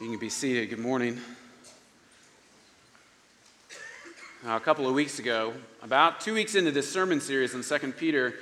[0.00, 0.70] You can be seated.
[0.70, 1.20] Good morning.
[4.44, 7.92] Uh, a couple of weeks ago, about two weeks into this sermon series in 2
[7.92, 8.34] Peter,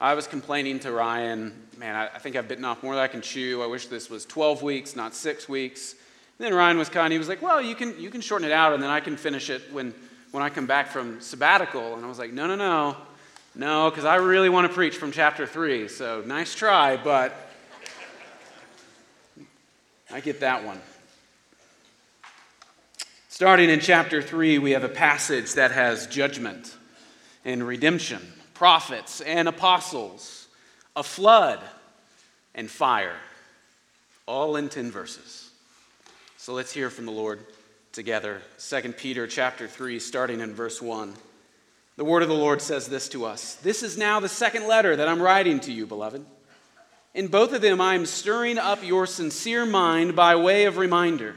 [0.00, 3.08] I was complaining to Ryan, man, I, I think I've bitten off more than I
[3.08, 3.60] can chew.
[3.60, 5.94] I wish this was 12 weeks, not six weeks.
[6.38, 8.52] And then Ryan was kind, he was like, well, you can, you can shorten it
[8.52, 9.92] out and then I can finish it when,
[10.30, 11.96] when I come back from sabbatical.
[11.96, 12.96] And I was like, no, no, no.
[13.56, 15.88] No, because I really want to preach from chapter 3.
[15.88, 17.34] So nice try, but
[20.12, 20.80] I get that one.
[23.40, 26.76] Starting in chapter 3, we have a passage that has judgment
[27.42, 28.20] and redemption,
[28.52, 30.46] prophets and apostles,
[30.94, 31.58] a flood
[32.54, 33.16] and fire,
[34.26, 35.48] all in 10 verses.
[36.36, 37.40] So let's hear from the Lord
[37.92, 38.42] together.
[38.58, 41.14] 2 Peter chapter 3 starting in verse 1.
[41.96, 43.54] The word of the Lord says this to us.
[43.54, 46.26] This is now the second letter that I'm writing to you, beloved.
[47.14, 51.36] In both of them I am stirring up your sincere mind by way of reminder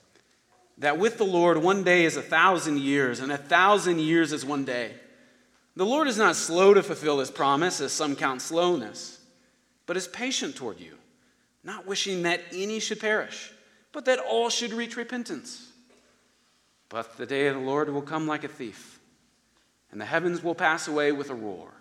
[0.77, 4.45] that with the Lord, one day is a thousand years, and a thousand years is
[4.45, 4.93] one day.
[5.75, 9.19] The Lord is not slow to fulfill his promise, as some count slowness,
[9.85, 10.97] but is patient toward you,
[11.63, 13.51] not wishing that any should perish,
[13.91, 15.71] but that all should reach repentance.
[16.89, 18.99] But the day of the Lord will come like a thief,
[19.91, 21.71] and the heavens will pass away with a roar,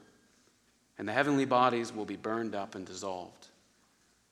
[0.98, 3.48] and the heavenly bodies will be burned up and dissolved,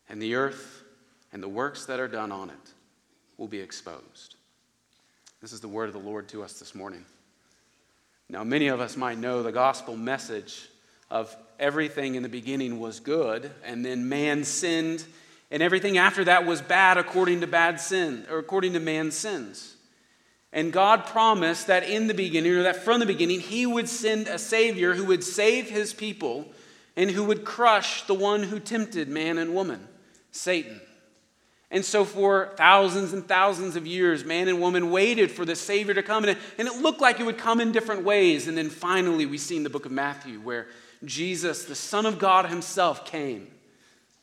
[0.08, 0.84] and the earth
[1.32, 2.72] and the works that are done on it
[3.36, 4.36] will be exposed.
[5.40, 7.04] This is the word of the Lord to us this morning.
[8.28, 10.68] Now, many of us might know the gospel message
[11.10, 15.04] of everything in the beginning was good, and then man sinned,
[15.52, 19.76] and everything after that was bad according to bad sin, or according to man's sins.
[20.52, 24.26] And God promised that in the beginning, or that from the beginning, He would send
[24.26, 26.48] a Savior who would save His people
[26.96, 29.86] and who would crush the one who tempted man and woman,
[30.32, 30.80] Satan.
[31.70, 35.92] And so, for thousands and thousands of years, man and woman waited for the Savior
[35.94, 38.48] to come, and it, looked like it would come in different ways.
[38.48, 40.68] And then finally, we see in the book of Matthew where
[41.04, 43.48] Jesus, the Son of God Himself, came.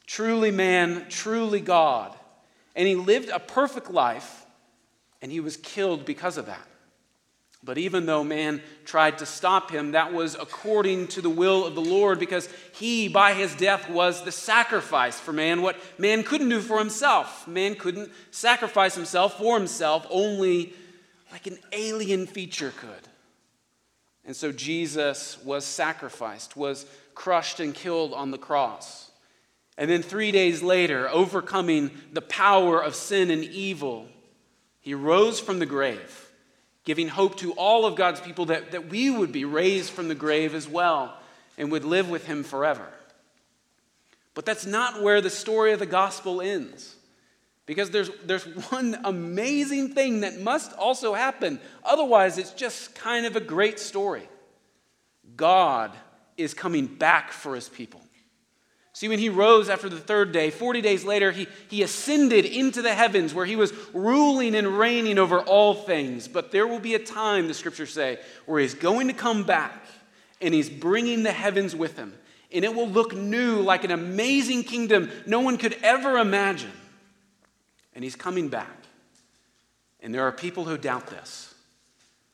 [0.08, 2.16] Truly man, truly God.
[2.76, 4.46] And He lived a perfect life,
[5.22, 6.68] and He was killed because of that.
[7.66, 11.74] But even though man tried to stop him, that was according to the will of
[11.74, 16.50] the Lord because he, by his death, was the sacrifice for man, what man couldn't
[16.50, 17.48] do for himself.
[17.48, 20.74] Man couldn't sacrifice himself for himself, only
[21.32, 23.10] like an alien feature could.
[24.26, 29.10] And so Jesus was sacrificed, was crushed and killed on the cross.
[29.76, 34.08] And then three days later, overcoming the power of sin and evil,
[34.82, 36.25] he rose from the grave
[36.86, 40.16] giving hope to all of God's people that, that we would be raised from the
[40.16, 41.18] grave as well
[41.58, 42.88] and would live with him forever.
[44.36, 46.96] But that's not where the story of the gospel ends.
[47.66, 51.60] Because there's, there's one amazing thing that must also happen.
[51.84, 54.30] Otherwise, it's just kind of a great story.
[55.36, 55.92] God
[56.38, 58.02] is coming back for his people.
[58.96, 62.82] See, when he rose after the third day, 40 days later, he, he ascended into
[62.82, 66.30] the heavens where he was ruling and reigning over all things.
[66.30, 69.86] But there will be a time, the scriptures say, where he's going to come back
[70.40, 72.14] and he's bringing the heavens with him.
[72.54, 76.72] And it will look new, like an amazing kingdom no one could ever imagine.
[77.96, 78.78] And he's coming back.
[80.00, 81.54] And there are people who doubt this.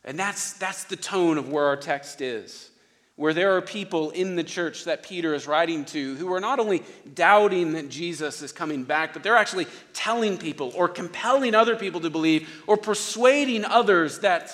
[0.06, 2.70] And that's, that's the tone of where our text is
[3.16, 6.60] where there are people in the church that Peter is writing to who are not
[6.60, 11.76] only doubting that Jesus is coming back, but they're actually telling people or compelling other
[11.76, 14.54] people to believe or persuading others that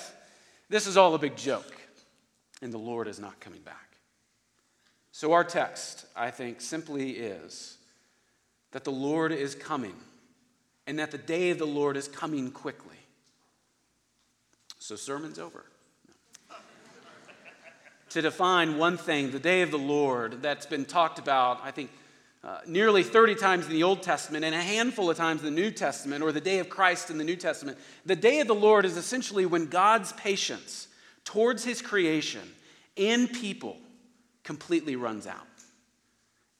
[0.68, 1.74] this is all a big joke
[2.60, 3.88] and the Lord is not coming back.
[5.12, 7.76] So, our text, I think, simply is
[8.72, 9.94] that the Lord is coming
[10.86, 12.96] and that the day of the Lord is coming quickly.
[14.78, 15.64] So, sermon's over.
[18.10, 21.90] To define one thing, the day of the Lord, that's been talked about, I think,
[22.44, 25.60] uh, nearly 30 times in the Old Testament and a handful of times in the
[25.60, 27.78] New Testament, or the day of Christ in the New Testament.
[28.06, 30.88] The day of the Lord is essentially when God's patience
[31.24, 32.42] towards his creation
[32.96, 33.76] and people
[34.44, 35.46] completely runs out.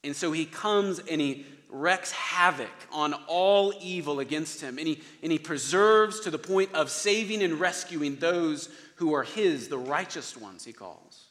[0.04, 5.02] And so he comes and he wreaks havoc on all evil against him, and he,
[5.22, 9.78] and he preserves to the point of saving and rescuing those who are his, the
[9.78, 11.27] righteous ones, he calls.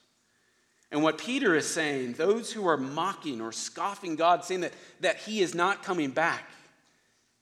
[0.92, 5.18] And what Peter is saying, those who are mocking or scoffing God, saying that, that
[5.18, 6.50] he is not coming back,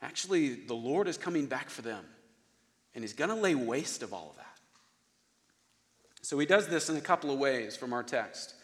[0.02, 2.04] actually, the Lord is coming back for them.
[2.96, 4.46] And he's going to lay waste of all of that.
[6.22, 8.56] So he does this in a couple of ways from our text.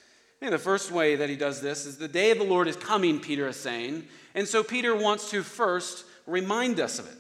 [0.42, 2.76] And the first way that he does this is the day of the Lord is
[2.76, 4.08] coming, Peter is saying.
[4.34, 7.18] And so Peter wants to first remind us of it.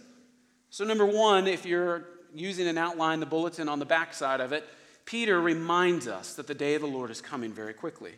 [0.72, 4.54] So, number one, if you're using an outline, the bulletin on the back side of
[4.54, 4.68] it,
[5.12, 8.14] Peter reminds us that the day of the Lord is coming very quickly.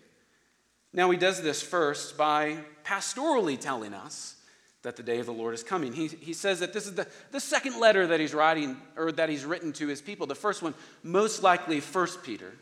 [0.94, 4.36] Now, he does this first by pastorally telling us
[4.84, 5.92] that the day of the Lord is coming.
[5.92, 9.28] He, he says that this is the, the second letter that he's writing or that
[9.28, 10.28] he's written to his people.
[10.28, 12.54] The first one, most likely, First Peter.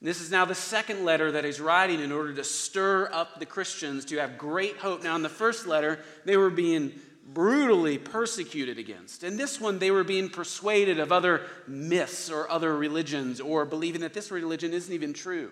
[0.00, 3.44] This is now the second letter that he's writing in order to stir up the
[3.44, 5.02] Christians to have great hope.
[5.02, 6.92] Now, in the first letter, they were being
[7.26, 9.22] brutally persecuted against.
[9.24, 14.00] In this one, they were being persuaded of other myths or other religions or believing
[14.00, 15.50] that this religion isn't even true.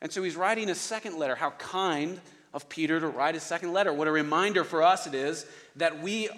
[0.00, 1.34] And so he's writing a second letter.
[1.34, 2.20] How kind
[2.54, 3.92] of Peter to write a second letter.
[3.92, 5.46] What a reminder for us it is
[5.76, 6.28] that we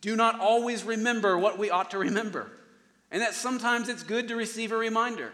[0.00, 2.50] do not always remember what we ought to remember.
[3.10, 5.32] And that sometimes it's good to receive a reminder.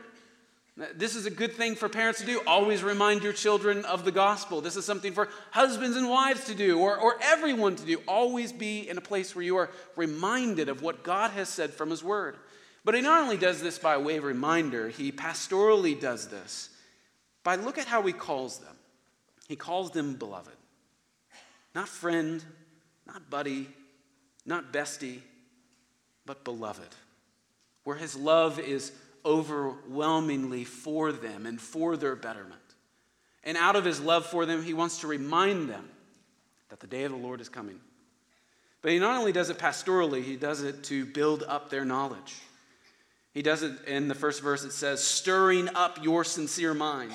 [0.94, 2.40] This is a good thing for parents to do.
[2.46, 4.60] Always remind your children of the gospel.
[4.60, 7.98] This is something for husbands and wives to do, or, or everyone to do.
[8.08, 11.90] Always be in a place where you are reminded of what God has said from
[11.90, 12.36] His Word.
[12.84, 16.70] But He not only does this by way of reminder, He pastorally does this
[17.42, 18.76] by look at how He calls them.
[19.48, 20.56] He calls them beloved.
[21.74, 22.42] Not friend,
[23.06, 23.68] not buddy,
[24.46, 25.20] not bestie,
[26.24, 26.94] but beloved.
[27.84, 28.92] Where His love is
[29.24, 32.60] overwhelmingly for them and for their betterment.
[33.44, 35.88] And out of his love for them, he wants to remind them
[36.68, 37.80] that the day of the Lord is coming.
[38.82, 42.36] But he not only does it pastorally, he does it to build up their knowledge.
[43.32, 47.12] He does it in the first verse, it says, stirring up your sincere mind.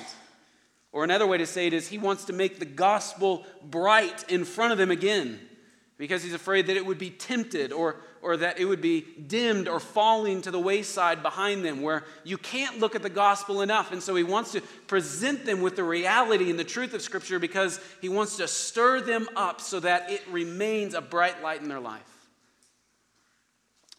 [0.92, 4.44] Or another way to say it is, he wants to make the gospel bright in
[4.44, 5.40] front of them again
[5.98, 9.66] because he's afraid that it would be tempted or, or that it would be dimmed
[9.66, 13.92] or falling to the wayside behind them, where you can't look at the gospel enough.
[13.92, 17.38] And so he wants to present them with the reality and the truth of Scripture
[17.38, 21.68] because he wants to stir them up so that it remains a bright light in
[21.68, 22.02] their life.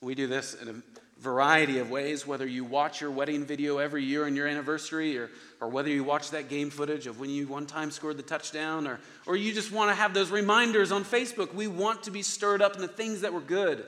[0.02, 0.74] We do this in a
[1.20, 5.30] variety of ways, whether you watch your wedding video every year on your anniversary, or,
[5.60, 8.88] or whether you watch that game footage of when you one time scored the touchdown,
[8.88, 11.54] or, or you just want to have those reminders on Facebook.
[11.54, 13.84] We want to be stirred up in the things that were good.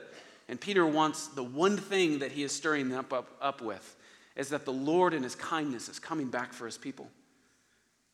[0.48, 3.96] And Peter wants the one thing that he is stirring them up, up, up with
[4.36, 7.08] is that the Lord in his kindness is coming back for his people.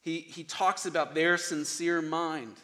[0.02, 2.56] He, he talks about their sincere mind,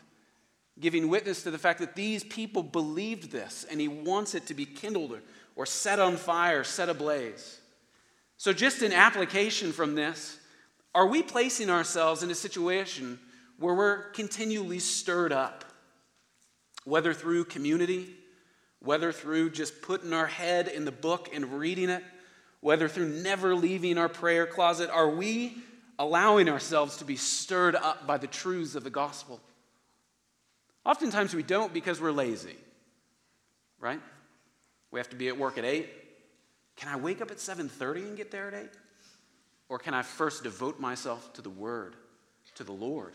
[0.78, 4.54] giving witness to the fact that these people believed this, and he wants it to
[4.54, 5.18] be kindled
[5.56, 7.60] or, set on fire, set ablaze.
[8.36, 10.38] So, just in application from this,
[10.94, 13.18] are we placing ourselves in a situation
[13.58, 15.64] where we're continually stirred up,
[16.84, 18.16] whether through community,
[18.80, 22.02] whether through just putting our head in the book and reading it,
[22.60, 25.56] whether through never leaving our prayer closet, are we
[25.98, 29.40] allowing ourselves to be stirred up by the truths of the gospel?
[30.84, 32.56] Oftentimes we don't because we're lazy,
[33.78, 34.00] right?
[34.92, 35.88] We have to be at work at 8.
[36.76, 38.70] Can I wake up at 7:30 and get there at 8?
[39.68, 41.96] Or can I first devote myself to the word,
[42.56, 43.14] to the Lord?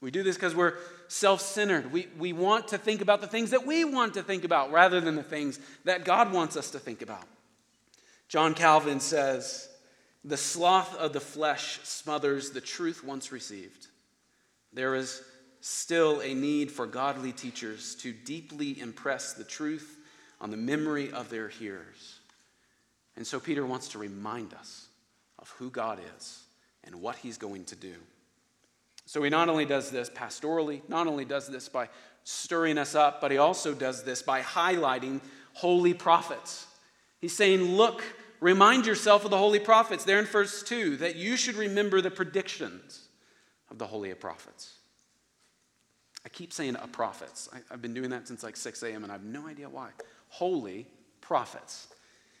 [0.00, 0.74] We do this because we're
[1.08, 1.90] self centered.
[1.90, 5.00] We, we want to think about the things that we want to think about rather
[5.00, 7.26] than the things that God wants us to think about.
[8.28, 9.68] John Calvin says,
[10.24, 13.88] The sloth of the flesh smothers the truth once received.
[14.72, 15.22] There is
[15.60, 19.93] still a need for godly teachers to deeply impress the truth
[20.44, 22.18] on the memory of their hearers.
[23.16, 24.88] And so Peter wants to remind us
[25.38, 26.44] of who God is
[26.84, 27.94] and what he's going to do.
[29.06, 31.88] So he not only does this pastorally, not only does this by
[32.24, 35.22] stirring us up, but he also does this by highlighting
[35.54, 36.66] holy prophets.
[37.22, 38.02] He's saying, Look,
[38.40, 42.10] remind yourself of the holy prophets, there in verse 2, that you should remember the
[42.10, 43.08] predictions
[43.70, 44.74] of the holy prophets.
[46.22, 47.48] I keep saying a prophets.
[47.50, 49.88] I, have been doing that since like 6 a.m., and I have no idea why.
[50.34, 50.84] Holy
[51.20, 51.86] prophets.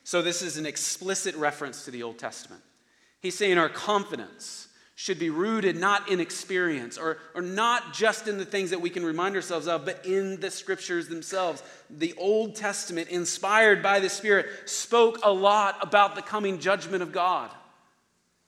[0.02, 2.60] So, this is an explicit reference to the Old Testament.
[3.20, 8.36] He's saying our confidence should be rooted not in experience or, or not just in
[8.36, 11.62] the things that we can remind ourselves of, but in the scriptures themselves.
[11.88, 17.12] The Old Testament, inspired by the Spirit, spoke a lot about the coming judgment of
[17.12, 17.48] God.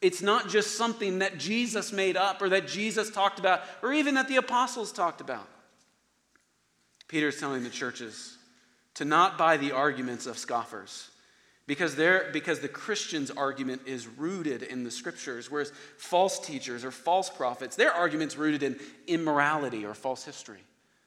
[0.03, 4.17] It's not just something that Jesus made up or that Jesus talked about or even
[4.17, 5.49] that the apostles talked about.
[7.07, 8.36] Peter is telling the churches
[8.97, 11.11] to not buy the arguments of scoffers
[11.67, 11.97] because,
[12.33, 17.77] because the Christian's argument is rooted in the scriptures, whereas false teachers or false prophets,
[17.77, 20.61] their argument's rooted in immorality or false history.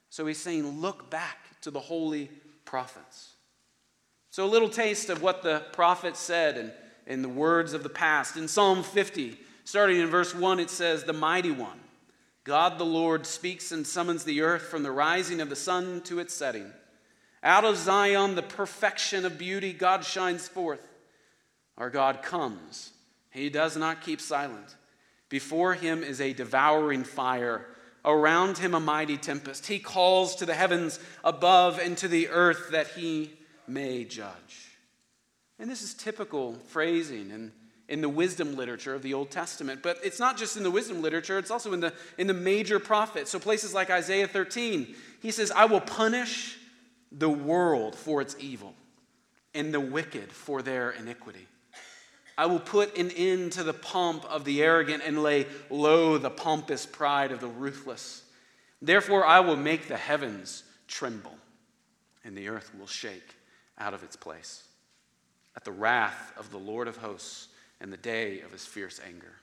[0.10, 2.30] So he's saying, look back to the holy
[2.66, 3.34] prophets.
[4.32, 6.72] So, a little taste of what the prophets said and
[7.08, 8.38] in the words of the past.
[8.38, 11.80] In Psalm 50, starting in verse 1, it says, The mighty one,
[12.44, 16.20] God the Lord, speaks and summons the earth from the rising of the sun to
[16.20, 16.72] its setting.
[17.44, 20.86] Out of Zion, the perfection of beauty, God shines forth.
[21.78, 22.92] Our God comes.
[23.32, 24.76] He does not keep silent.
[25.30, 27.66] Before him is a devouring fire,
[28.04, 29.68] around him a mighty tempest.
[29.68, 33.32] He calls to the heavens above and to the earth that he
[33.68, 34.70] may judge.
[35.60, 37.52] And this is typical phrasing in,
[37.88, 39.82] in the wisdom literature of the Old Testament.
[39.84, 42.80] But it's not just in the wisdom literature, it's also in the, in the major
[42.80, 43.30] prophets.
[43.32, 46.58] So places like Isaiah 13, he says, I will punish
[47.12, 48.74] the world for its evil
[49.54, 51.48] and the wicked for their iniquity.
[52.38, 56.30] I will put an end to the pomp of the arrogant and lay low the
[56.30, 58.24] pompous pride of the ruthless.
[58.82, 61.36] Therefore, I will make the heavens tremble,
[62.24, 63.36] and the earth will shake
[63.78, 64.64] out of its place
[65.56, 67.50] at the wrath of the Lord of hosts
[67.82, 69.34] and the day of his fierce anger.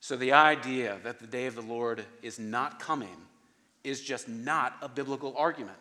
[0.00, 3.16] So, the idea that the day of the Lord is not coming
[3.84, 5.76] is just not a biblical argument.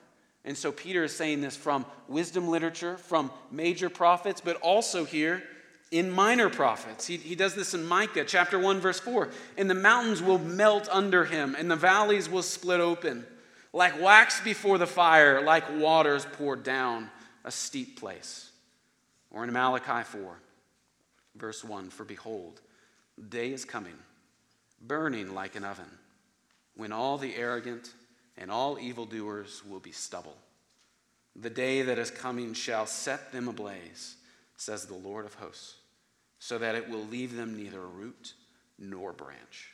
[0.46, 5.44] And so, Peter is saying this from wisdom literature, from major prophets, but also here
[5.92, 7.08] in minor prophets.
[7.08, 9.30] He, he does this in Micah chapter 1, verse 4.
[9.58, 13.26] And the mountains will melt under him, and the valleys will split open,
[13.74, 17.10] like wax before the fire, like waters poured down
[17.44, 18.52] a steep place.
[19.32, 20.40] Or in Malachi 4,
[21.36, 22.62] verse 1 For behold,
[23.18, 23.98] the day is coming,
[24.82, 25.90] burning like an oven,
[26.76, 27.94] when all the arrogant
[28.40, 30.38] and all evildoers will be stubble.
[31.36, 34.16] The day that is coming shall set them ablaze,
[34.58, 35.76] says the Lord of hosts,
[36.40, 38.34] so that it will leave them neither root
[38.80, 39.70] nor branch.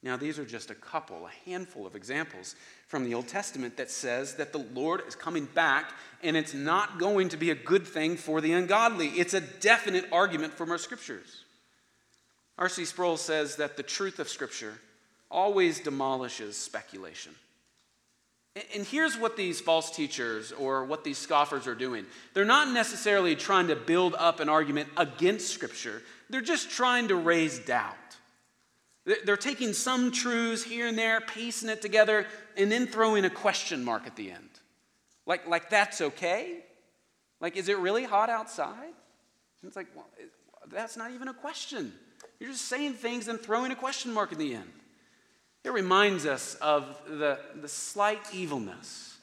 [0.00, 2.54] Now, these are just a couple, a handful of examples
[2.86, 7.00] from the Old Testament that says that the Lord is coming back and it's not
[7.00, 9.08] going to be a good thing for the ungodly.
[9.08, 11.44] It's a definite argument from our scriptures.
[12.58, 12.84] R.C.
[12.84, 14.78] Sproul says that the truth of Scripture
[15.30, 17.34] always demolishes speculation.
[18.74, 23.36] And here's what these false teachers or what these scoffers are doing they're not necessarily
[23.36, 27.94] trying to build up an argument against Scripture, they're just trying to raise doubt.
[29.24, 33.82] They're taking some truths here and there, piecing it together, and then throwing a question
[33.82, 34.48] mark at the end.
[35.24, 36.58] Like, like that's okay?
[37.40, 38.84] Like, is it really hot outside?
[38.84, 40.06] And it's like, well,
[40.70, 41.92] that's not even a question.
[42.38, 44.70] You're just saying things and throwing a question mark in the end.
[45.68, 49.18] It reminds us of the, the slight evilness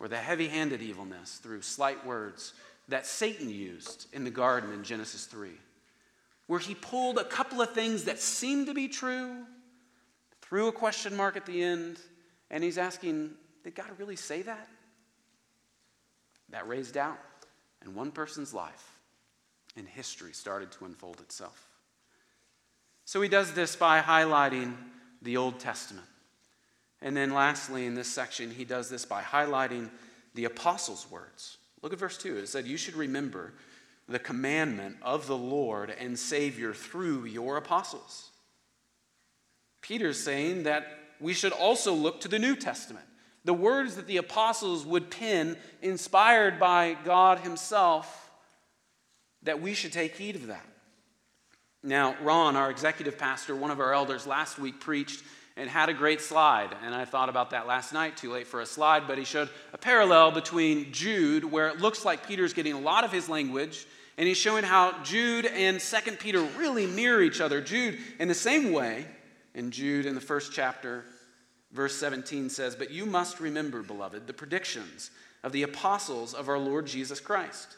[0.00, 2.54] or the heavy handed evilness through slight words
[2.88, 5.50] that Satan used in the garden in Genesis 3
[6.46, 9.44] where he pulled a couple of things that seemed to be true,
[10.40, 11.98] threw a question mark at the end,
[12.50, 13.32] and he's asking,
[13.62, 14.68] Did God really say that?
[16.48, 17.18] That raised doubt
[17.84, 18.98] in one person's life,
[19.76, 21.68] and history started to unfold itself.
[23.04, 24.74] So he does this by highlighting
[25.22, 26.06] the Old Testament.
[27.00, 29.90] And then, lastly, in this section, he does this by highlighting
[30.34, 31.58] the apostles' words.
[31.82, 32.38] Look at verse 2.
[32.38, 33.52] It said, You should remember
[34.08, 38.30] the commandment of the Lord and Savior through your apostles.
[39.80, 43.06] Peter's saying that we should also look to the New Testament.
[43.44, 48.30] The words that the apostles would pen, inspired by God Himself,
[49.42, 50.66] that we should take heed of that.
[51.82, 55.22] Now, Ron, our executive pastor, one of our elders, last week preached
[55.56, 56.74] and had a great slide.
[56.84, 59.50] And I thought about that last night, too late for a slide, but he showed
[59.72, 63.86] a parallel between Jude, where it looks like Peter's getting a lot of his language
[64.18, 67.60] and he's showing how Jude and Second Peter really mirror each other.
[67.60, 69.06] Jude, in the same way,
[69.54, 71.04] in Jude in the first chapter,
[71.72, 75.10] verse 17 says, But you must remember, beloved, the predictions
[75.42, 77.76] of the apostles of our Lord Jesus Christ.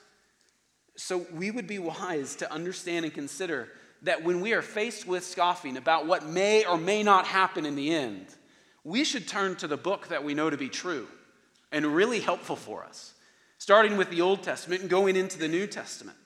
[0.97, 3.69] So we would be wise to understand and consider
[4.05, 7.75] that when we are faced with scoffing about what may or may not happen in
[7.75, 8.27] the end,
[8.85, 11.09] we should turn to the book that we know to be true
[11.73, 13.11] and really helpful for us.
[13.57, 16.19] starting with the Old Testament and going into the New Testament.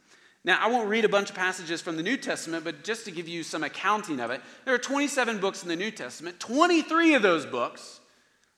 [0.45, 3.13] Now, I won't read a bunch of passages from the New Testament, but just to
[3.13, 6.41] give you some accounting of it, there are 27 books in the New Testament.
[6.41, 8.01] 23 of those books,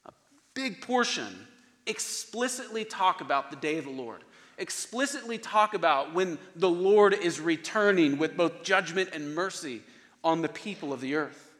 [0.06, 0.12] a
[0.54, 1.46] big portion,
[1.86, 4.24] explicitly talk about the day of the Lord,
[4.60, 9.82] explicitly talk about when the Lord is returning with both judgment and mercy
[10.22, 11.50] on the people of the earth.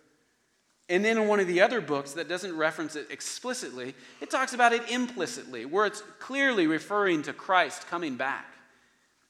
[0.88, 4.54] And then in one of the other books that doesn't reference it explicitly, it talks
[4.54, 8.46] about it implicitly, where it's clearly referring to Christ coming back.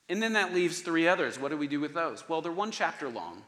[0.09, 1.39] And then that leaves three others.
[1.39, 2.29] What do we do with those?
[2.29, 3.43] Well, they're one chapter long,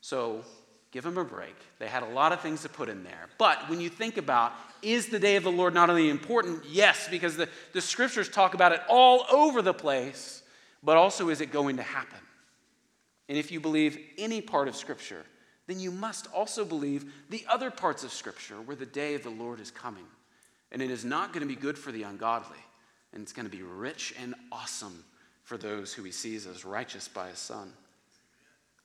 [0.00, 0.44] so
[0.92, 1.56] give them a break.
[1.78, 3.28] They had a lot of things to put in there.
[3.38, 4.52] But when you think about,
[4.84, 6.64] is the day of the Lord not only important?
[6.68, 10.42] Yes, because the, the scriptures talk about it all over the place,
[10.82, 12.18] but also is it going to happen?
[13.28, 15.24] And if you believe any part of scripture,
[15.66, 19.30] then you must also believe the other parts of Scripture where the day of the
[19.30, 20.04] Lord is coming.
[20.72, 22.58] And it is not going to be good for the ungodly,
[23.12, 25.04] and it's going to be rich and awesome
[25.42, 27.72] for those who he sees as righteous by his Son.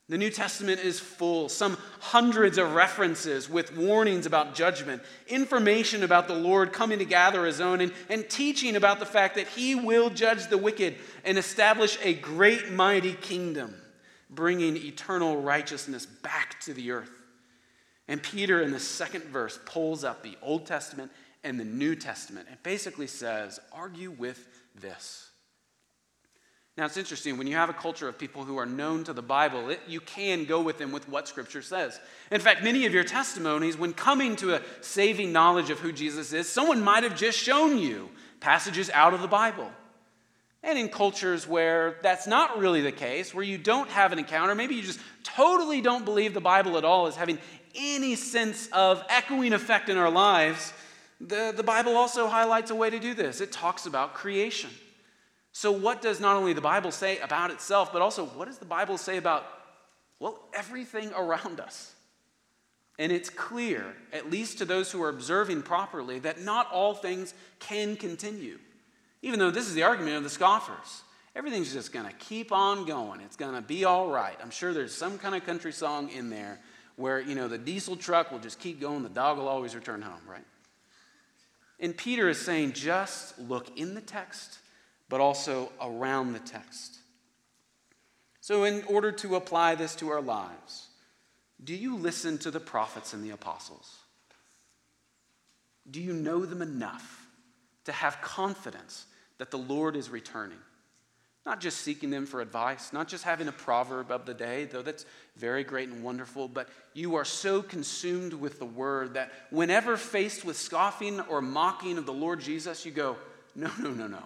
[0.09, 6.27] The New Testament is full, some hundreds of references with warnings about judgment, information about
[6.27, 9.75] the Lord coming to gather his own, and, and teaching about the fact that he
[9.75, 13.75] will judge the wicked and establish a great, mighty kingdom
[14.31, 17.11] bringing eternal righteousness back to the earth.
[18.07, 21.11] And Peter, in the second verse, pulls up the Old Testament
[21.43, 25.28] and the New Testament and basically says, argue with this.
[26.79, 29.21] Now, it's interesting when you have a culture of people who are known to the
[29.21, 32.00] Bible, it, you can go with them with what Scripture says.
[32.31, 36.31] In fact, many of your testimonies, when coming to a saving knowledge of who Jesus
[36.31, 38.07] is, someone might have just shown you
[38.39, 39.69] passages out of the Bible.
[40.63, 44.55] And in cultures where that's not really the case, where you don't have an encounter,
[44.55, 47.39] maybe you just totally don't believe the Bible at all as having
[47.75, 50.71] any sense of echoing effect in our lives,
[51.19, 53.41] the, the Bible also highlights a way to do this.
[53.41, 54.69] It talks about creation.
[55.59, 58.65] So, what does not only the Bible say about itself, but also what does the
[58.65, 59.45] Bible say about,
[60.17, 61.93] well, everything around us?
[62.98, 67.33] And it's clear, at least to those who are observing properly, that not all things
[67.59, 68.57] can continue.
[69.22, 71.01] Even though this is the argument of the scoffers.
[71.35, 73.19] Everything's just going to keep on going.
[73.19, 74.37] It's going to be all right.
[74.41, 76.57] I'm sure there's some kind of country song in there
[76.95, 80.03] where, you know, the diesel truck will just keep going, the dog will always return
[80.03, 80.45] home, right?
[81.81, 84.58] And Peter is saying just look in the text,
[85.09, 87.00] but also around the text.
[88.41, 90.87] So, in order to apply this to our lives,
[91.63, 93.98] do you listen to the prophets and the apostles?
[95.89, 97.27] Do you know them enough
[97.85, 99.07] to have confidence
[99.39, 100.59] that the Lord is returning.
[101.45, 104.83] Not just seeking them for advice, not just having a proverb of the day, though
[104.83, 105.05] that's
[105.37, 110.45] very great and wonderful, but you are so consumed with the word that whenever faced
[110.45, 113.15] with scoffing or mocking of the Lord Jesus, you go,
[113.55, 114.24] No, no, no, no.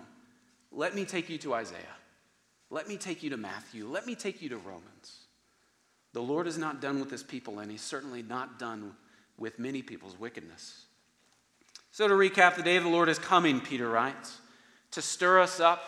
[0.73, 1.79] Let me take you to Isaiah.
[2.69, 3.87] Let me take you to Matthew.
[3.87, 5.25] Let me take you to Romans.
[6.13, 8.95] The Lord is not done with his people, and he's certainly not done
[9.37, 10.85] with many people's wickedness.
[11.91, 14.39] So, to recap, the day of the Lord is coming, Peter writes
[14.91, 15.83] to stir us up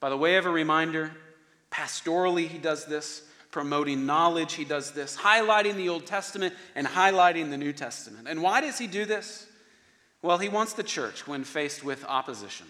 [0.00, 1.10] by the way of a reminder.
[1.70, 3.22] Pastorally, he does this.
[3.50, 5.16] Promoting knowledge, he does this.
[5.16, 8.28] Highlighting the Old Testament and highlighting the New Testament.
[8.28, 9.46] And why does he do this?
[10.20, 12.66] Well, he wants the church, when faced with opposition,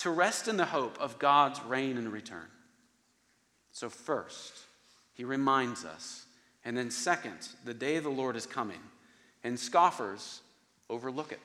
[0.00, 2.46] to rest in the hope of God's reign and return.
[3.72, 4.52] So, first,
[5.14, 6.24] he reminds us.
[6.64, 8.80] And then, second, the day of the Lord is coming,
[9.44, 10.40] and scoffers
[10.88, 11.40] overlook it.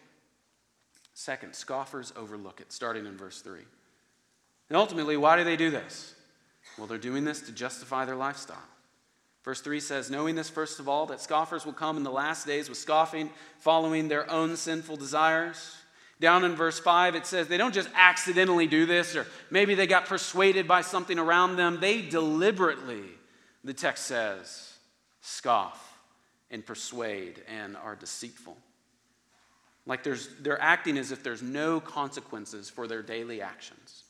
[1.13, 3.59] Second, scoffers overlook it, starting in verse 3.
[4.69, 6.15] And ultimately, why do they do this?
[6.77, 8.57] Well, they're doing this to justify their lifestyle.
[9.43, 12.47] Verse 3 says, Knowing this, first of all, that scoffers will come in the last
[12.47, 15.77] days with scoffing, following their own sinful desires.
[16.19, 19.87] Down in verse 5, it says they don't just accidentally do this, or maybe they
[19.87, 21.79] got persuaded by something around them.
[21.81, 23.03] They deliberately,
[23.63, 24.73] the text says,
[25.21, 25.97] scoff
[26.49, 28.55] and persuade and are deceitful.
[29.85, 34.03] Like there's, they're acting as if there's no consequences for their daily actions.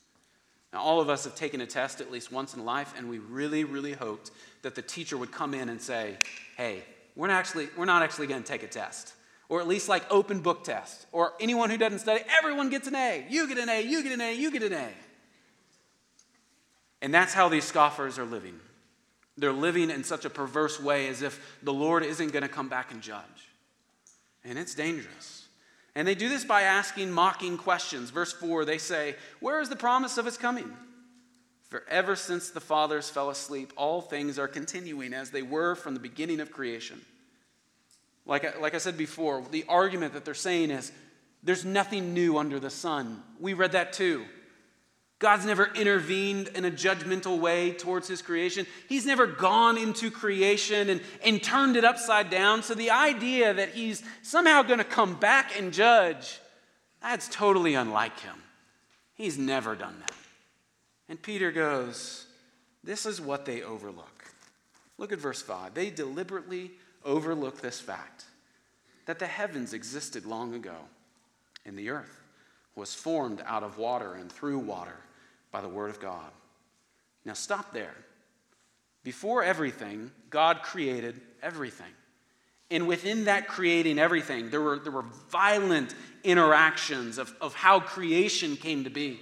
[0.72, 3.18] Now, all of us have taken a test at least once in life, and we
[3.18, 6.18] really, really hoped that the teacher would come in and say,
[6.58, 6.84] hey,
[7.16, 9.14] we're not actually, we're not actually going to take a test.
[9.48, 11.06] Or at least like open book test.
[11.12, 13.26] Or anyone who doesn't study, everyone gets an A.
[13.30, 14.90] You get an A, you get an A, you get an A.
[17.02, 18.60] And that's how these scoffers are living.
[19.38, 22.70] They're living in such a perverse way as if the Lord isn't going to come
[22.70, 23.50] back and judge.
[24.44, 25.48] And it's dangerous.
[25.96, 28.10] And they do this by asking mocking questions.
[28.10, 30.72] Verse 4, they say, Where is the promise of his coming?
[31.70, 35.94] For ever since the fathers fell asleep, all things are continuing as they were from
[35.94, 37.02] the beginning of creation.
[38.26, 40.92] Like I, like I said before, the argument that they're saying is
[41.44, 43.22] there's nothing new under the sun.
[43.40, 44.26] We read that too.
[45.20, 48.68] God's never intervened in a judgmental way towards his creation.
[48.90, 52.64] He's never gone into creation and, and turned it upside down.
[52.64, 56.40] So the idea that he's somehow going to come back and judge,
[57.02, 58.36] that's totally unlike him.
[59.14, 60.12] He's never done that.
[61.08, 62.26] And Peter goes,
[62.84, 64.26] This is what they overlook.
[64.98, 65.74] Look at verse 5.
[65.74, 66.72] They deliberately
[67.06, 68.26] overlook this fact
[69.06, 70.76] that the heavens existed long ago,
[71.66, 72.22] and the earth
[72.76, 74.98] was formed out of water and through water
[75.52, 76.32] by the word of God.
[77.24, 77.96] Now, stop there.
[79.04, 81.92] Before everything, God created everything.
[82.72, 88.58] And within that creating everything, there were, there were violent interactions of, of how creation
[88.58, 89.20] came to be,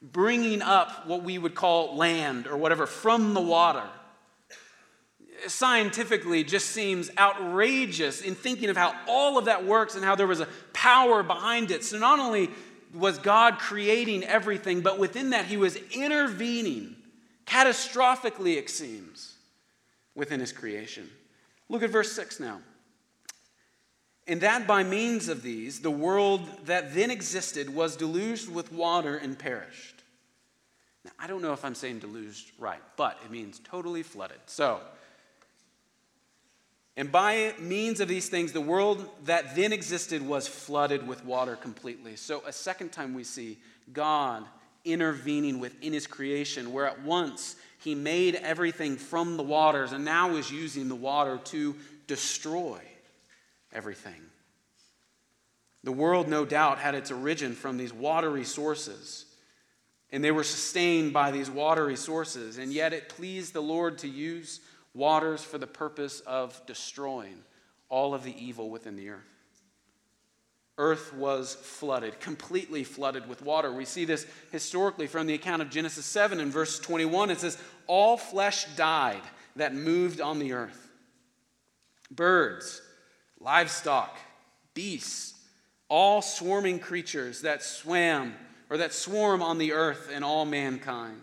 [0.00, 3.86] bringing up what we would call land or whatever from the water
[5.48, 10.26] scientifically just seems outrageous in thinking of how all of that works and how there
[10.26, 11.84] was a power behind it.
[11.84, 12.50] So, not only
[12.94, 16.96] was God creating everything, but within that, He was intervening
[17.46, 19.34] catastrophically, it seems,
[20.14, 21.08] within His creation.
[21.68, 22.60] Look at verse 6 now.
[24.26, 29.16] And that by means of these, the world that then existed was deluged with water
[29.16, 30.02] and perished.
[31.04, 34.38] Now, I don't know if I'm saying deluged right, but it means totally flooded.
[34.46, 34.80] So,
[36.96, 41.56] and by means of these things, the world that then existed was flooded with water
[41.56, 42.16] completely.
[42.16, 43.58] So, a second time we see
[43.92, 44.44] God
[44.84, 50.36] intervening within his creation, where at once he made everything from the waters and now
[50.36, 51.76] is using the water to
[52.06, 52.80] destroy
[53.72, 54.20] everything.
[55.82, 59.24] The world, no doubt, had its origin from these watery sources,
[60.12, 64.08] and they were sustained by these watery sources, and yet it pleased the Lord to
[64.08, 64.60] use
[64.94, 67.38] waters for the purpose of destroying
[67.88, 69.24] all of the evil within the earth.
[70.78, 73.70] Earth was flooded, completely flooded with water.
[73.70, 77.30] We see this historically from the account of Genesis 7 in verse 21.
[77.30, 79.20] It says, All flesh died
[79.56, 80.88] that moved on the earth
[82.10, 82.82] birds,
[83.38, 84.16] livestock,
[84.74, 85.34] beasts,
[85.88, 88.34] all swarming creatures that swam
[88.70, 91.20] or that swarm on the earth, and all mankind.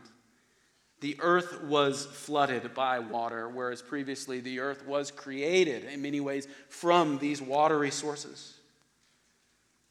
[0.99, 6.47] The earth was flooded by water, whereas previously the earth was created in many ways
[6.69, 8.55] from these watery sources.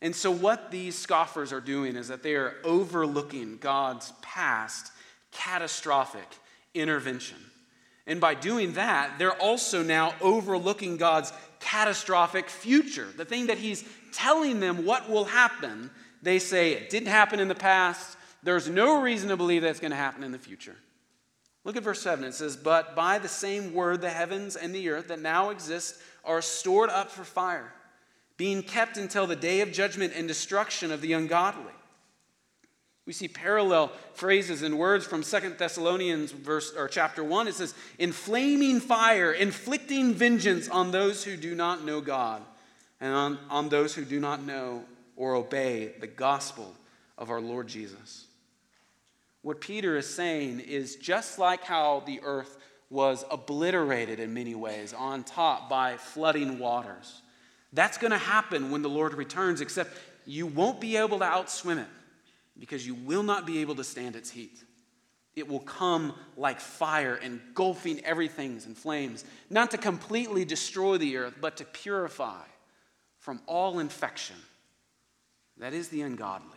[0.03, 4.93] And so, what these scoffers are doing is that they are overlooking God's past
[5.31, 6.29] catastrophic
[6.75, 7.39] intervention.
[8.07, 13.09] And by doing that, they're also now overlooking God's catastrophic future.
[13.17, 15.91] The thing that He's telling them what will happen,
[16.23, 18.17] they say it didn't happen in the past.
[18.43, 20.77] There's no reason to believe that's going to happen in the future.
[21.67, 22.25] Look at verse 7.
[22.25, 25.97] It says, But by the same word, the heavens and the earth that now exist
[26.25, 27.73] are stored up for fire,
[28.37, 31.73] being kept until the day of judgment and destruction of the ungodly.
[33.05, 37.49] We see parallel phrases and words from Second Thessalonians verse or chapter 1.
[37.49, 42.43] It says, "In flaming fire, inflicting vengeance on those who do not know God,
[43.01, 44.85] and on, on those who do not know
[45.17, 46.77] or obey the gospel
[47.19, 48.26] of our Lord Jesus."
[49.47, 52.59] What Peter is saying is just like how the earth
[52.91, 57.23] was obliterated in many ways on top by flooding waters.
[57.73, 61.79] That's going to happen when the Lord returns, except you won't be able to outswim
[61.79, 61.87] it
[62.59, 64.65] because you will not be able to stand its heat.
[65.37, 71.35] It will come like fire, engulfing everything in flames, not to completely destroy the earth,
[71.41, 72.43] but to purify
[73.21, 74.35] from all infection.
[75.59, 76.56] That is the ungodly.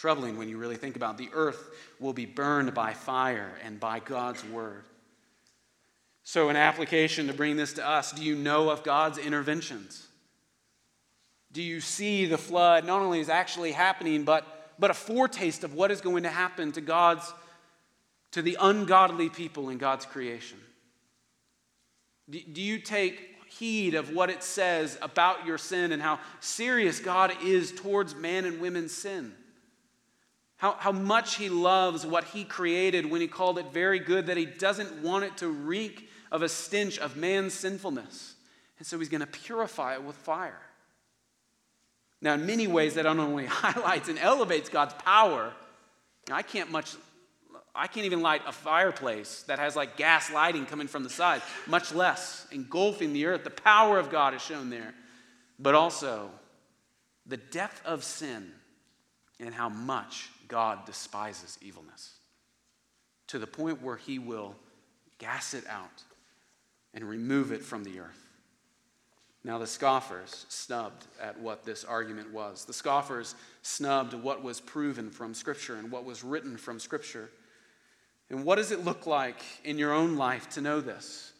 [0.00, 1.30] Troubling when you really think about it.
[1.30, 4.84] the earth will be burned by fire and by God's word.
[6.22, 10.06] So, an application to bring this to us do you know of God's interventions?
[11.52, 15.74] Do you see the flood not only is actually happening, but, but a foretaste of
[15.74, 17.30] what is going to happen to God's,
[18.30, 20.56] to the ungodly people in God's creation?
[22.30, 27.00] Do, do you take heed of what it says about your sin and how serious
[27.00, 29.34] God is towards man and women's sin?
[30.60, 34.36] How, how much he loves what he created when he called it very good, that
[34.36, 38.34] he doesn't want it to reek of a stench of man's sinfulness.
[38.76, 40.60] And so he's going to purify it with fire.
[42.20, 45.50] Now, in many ways, that not only highlights and elevates God's power,
[46.30, 46.94] I can't much,
[47.74, 51.40] I can't even light a fireplace that has like gas lighting coming from the side,
[51.68, 53.44] much less engulfing the earth.
[53.44, 54.92] The power of God is shown there,
[55.58, 56.28] but also
[57.24, 58.52] the depth of sin
[59.38, 62.18] and how much God despises evilness
[63.28, 64.56] to the point where he will
[65.18, 66.02] gas it out
[66.92, 68.26] and remove it from the earth.
[69.44, 72.64] Now, the scoffers snubbed at what this argument was.
[72.66, 77.30] The scoffers snubbed what was proven from Scripture and what was written from Scripture.
[78.28, 81.32] And what does it look like in your own life to know this?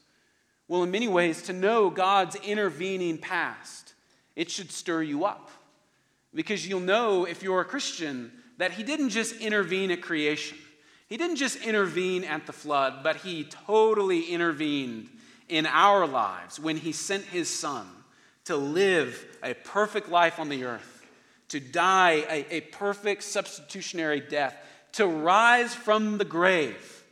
[0.66, 3.92] Well, in many ways, to know God's intervening past,
[4.36, 5.50] it should stir you up.
[6.32, 10.58] Because you'll know, if you're a Christian, that He didn't just intervene at creation,
[11.08, 15.08] He didn't just intervene at the flood, but He totally intervened
[15.48, 17.86] in our lives when He sent His Son
[18.44, 21.06] to live a perfect life on the earth,
[21.48, 24.54] to die a, a perfect substitutionary death,
[24.92, 27.04] to rise from the grave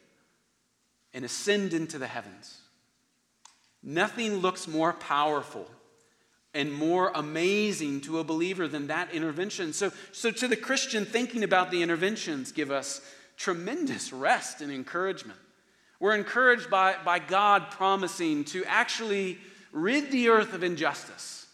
[1.15, 2.59] and ascend into the heavens.
[3.83, 5.67] Nothing looks more powerful
[6.55, 9.73] and more amazing to a believer than that intervention.
[9.73, 13.01] So, so to the Christian, thinking about the interventions give us
[13.37, 15.39] tremendous rest and encouragement.
[16.01, 19.39] We're encouraged by, by God promising to actually
[19.73, 21.47] rid the earth of injustice,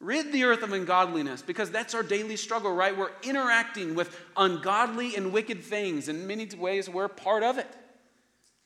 [0.00, 2.96] rid the earth of ungodliness, because that's our daily struggle, right?
[2.96, 6.08] We're interacting with ungodly and wicked things.
[6.08, 7.72] In many ways, we're part of it.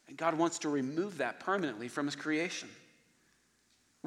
[0.08, 2.68] And God wants to remove that permanently from His creation.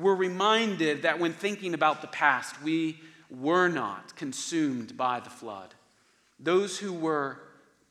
[0.02, 5.74] We're reminded that when thinking about the past, we were not consumed by the flood.
[6.40, 7.40] Those who were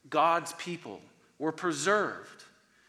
[0.08, 1.00] God's people
[1.38, 2.44] were preserved.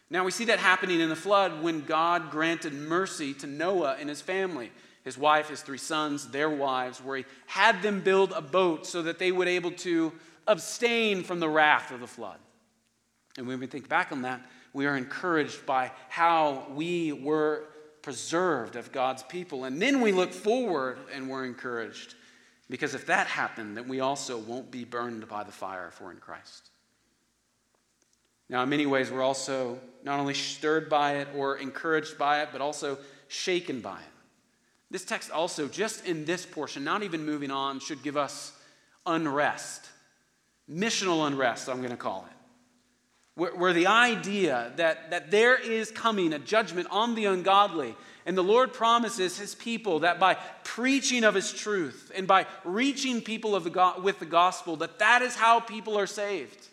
[0.09, 4.09] Now we see that happening in the flood when God granted mercy to Noah and
[4.09, 4.71] his family,
[5.03, 9.03] his wife, his three sons, their wives, where he had them build a boat so
[9.03, 10.11] that they would able to
[10.47, 12.39] abstain from the wrath of the flood.
[13.37, 14.41] And when we think back on that,
[14.73, 17.63] we are encouraged by how we were
[18.01, 19.63] preserved of God's people.
[19.65, 22.15] And then we look forward and we're encouraged.
[22.69, 26.17] Because if that happened, then we also won't be burned by the fire we're in
[26.17, 26.69] Christ.
[28.49, 32.49] Now, in many ways, we're also not only stirred by it or encouraged by it,
[32.51, 34.11] but also shaken by it.
[34.89, 38.51] This text also, just in this portion, not even moving on, should give us
[39.05, 39.87] unrest,
[40.69, 42.40] missional unrest, I'm going to call it.
[43.35, 48.37] Where, where, the idea that, that there is coming a judgment on the ungodly, and
[48.37, 53.55] the Lord promises his people that by preaching of his truth and by reaching people
[53.55, 56.67] of the, with the gospel, that that is how people are saved.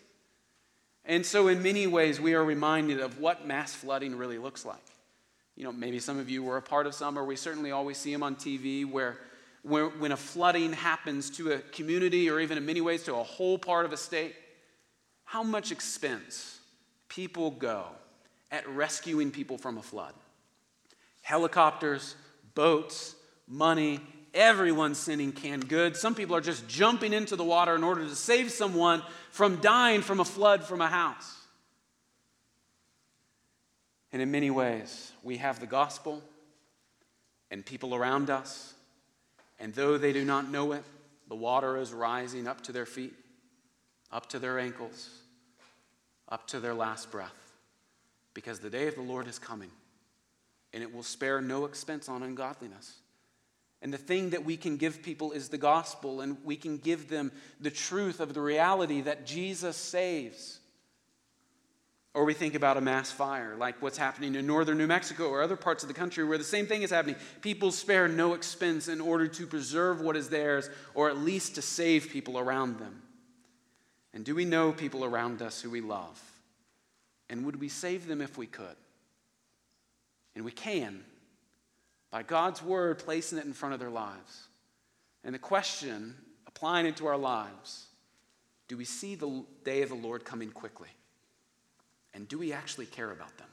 [1.05, 4.77] And so, in many ways, we are reminded of what mass flooding really looks like.
[5.55, 7.97] You know, maybe some of you were a part of some, or we certainly always
[7.97, 9.17] see them on TV where,
[9.63, 13.23] where when a flooding happens to a community, or even in many ways to a
[13.23, 14.35] whole part of a state,
[15.29, 16.59] how much expense
[17.07, 17.85] people go
[18.49, 20.15] at rescuing people from a flood.
[21.21, 22.15] Helicopters,
[22.55, 23.13] boats,
[23.47, 23.99] money,
[24.33, 25.99] everyone's sending canned goods.
[25.99, 30.01] Some people are just jumping into the water in order to save someone from dying
[30.01, 31.35] from a flood from a house.
[34.11, 36.23] And in many ways, we have the gospel
[37.51, 38.73] and people around us,
[39.59, 40.83] and though they do not know it,
[41.27, 43.13] the water is rising up to their feet,
[44.11, 45.18] up to their ankles,
[46.29, 47.53] up to their last breath,
[48.33, 49.71] because the day of the Lord is coming,
[50.73, 52.97] and it will spare no expense on ungodliness.
[53.81, 57.09] And the thing that we can give people is the gospel, and we can give
[57.09, 60.59] them the truth of the reality that Jesus saves.
[62.13, 65.41] Or we think about a mass fire, like what's happening in northern New Mexico or
[65.41, 67.15] other parts of the country where the same thing is happening.
[67.41, 71.61] People spare no expense in order to preserve what is theirs, or at least to
[71.61, 73.01] save people around them.
[74.13, 76.19] And do we know people around us who we love?
[77.29, 78.75] And would we save them if we could?
[80.35, 81.03] And we can
[82.11, 84.47] by God's word, placing it in front of their lives.
[85.23, 86.15] And the question,
[86.47, 87.87] applying it to our lives,
[88.67, 90.89] do we see the day of the Lord coming quickly?
[92.13, 93.47] And do we actually care about them?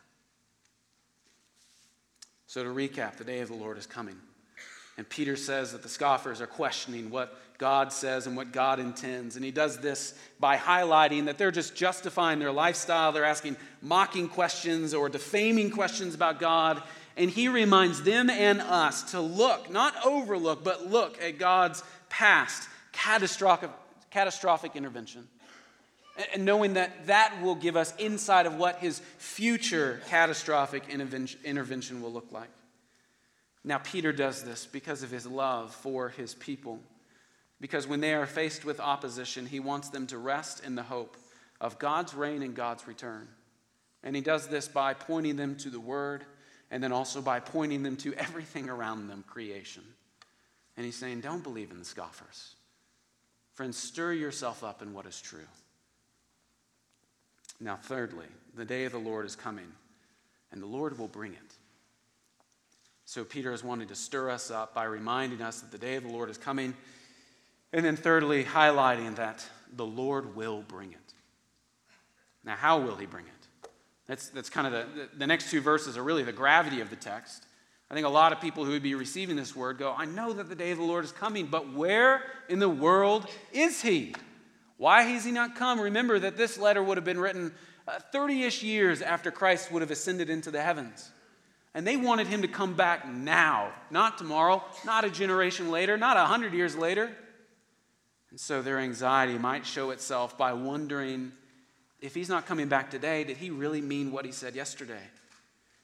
[2.46, 4.16] So, to recap, the day of the Lord is coming.
[4.96, 9.36] And Peter says that the scoffers are questioning what God says and what God intends.
[9.36, 13.12] And he does this by highlighting that they're just justifying their lifestyle.
[13.12, 16.82] They're asking mocking questions or defaming questions about God.
[17.16, 22.68] And he reminds them and us to look, not overlook, but look at God's past
[22.92, 23.70] catastrophic,
[24.10, 25.28] catastrophic intervention.
[26.32, 32.12] And knowing that that will give us insight of what his future catastrophic intervention will
[32.12, 32.48] look like.
[33.66, 36.78] Now, Peter does this because of his love for his people.
[37.60, 41.16] Because when they are faced with opposition, he wants them to rest in the hope
[41.60, 43.26] of God's reign and God's return.
[44.04, 46.24] And he does this by pointing them to the Word
[46.70, 49.82] and then also by pointing them to everything around them, creation.
[50.76, 52.54] And he's saying, Don't believe in the scoffers.
[53.54, 55.48] Friends, stir yourself up in what is true.
[57.58, 59.72] Now, thirdly, the day of the Lord is coming,
[60.52, 61.45] and the Lord will bring it.
[63.06, 66.02] So Peter is wanting to stir us up by reminding us that the day of
[66.02, 66.74] the Lord is coming.
[67.72, 71.14] And then, thirdly, highlighting that the Lord will bring it.
[72.44, 73.68] Now, how will he bring it?
[74.08, 76.96] That's, that's kind of the, the next two verses are really the gravity of the
[76.96, 77.44] text.
[77.88, 80.32] I think a lot of people who would be receiving this word go, I know
[80.32, 84.16] that the day of the Lord is coming, but where in the world is he?
[84.78, 85.80] Why has he not come?
[85.80, 87.52] Remember that this letter would have been written
[88.10, 91.10] 30 uh, ish years after Christ would have ascended into the heavens.
[91.76, 96.16] And they wanted him to come back now, not tomorrow, not a generation later, not
[96.16, 97.14] a hundred years later.
[98.30, 101.32] And so their anxiety might show itself by wondering
[102.00, 105.02] if he's not coming back today, did he really mean what he said yesterday?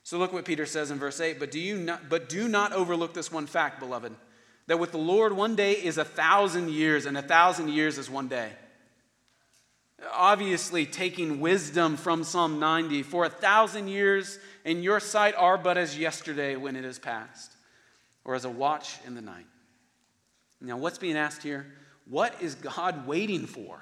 [0.03, 2.73] So look what Peter says in verse 8, but do you not but do not
[2.73, 4.15] overlook this one fact, beloved,
[4.69, 8.09] that with the Lord one day is a thousand years, and a thousand years is
[8.09, 8.49] one day.
[10.15, 15.77] Obviously, taking wisdom from Psalm 90, for a thousand years in your sight are but
[15.77, 17.53] as yesterday when it is past,
[18.25, 19.47] or as a watch in the night.
[20.61, 21.67] Now, what's being asked here?
[22.09, 23.81] What is God waiting for?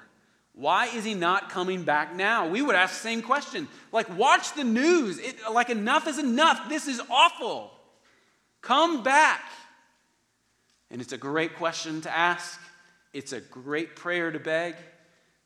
[0.53, 2.47] Why is he not coming back now?
[2.47, 3.67] We would ask the same question.
[3.91, 5.19] Like, watch the news.
[5.19, 6.67] It, like, enough is enough.
[6.69, 7.71] This is awful.
[8.61, 9.41] Come back.
[10.89, 12.59] And it's a great question to ask.
[13.13, 14.75] It's a great prayer to beg.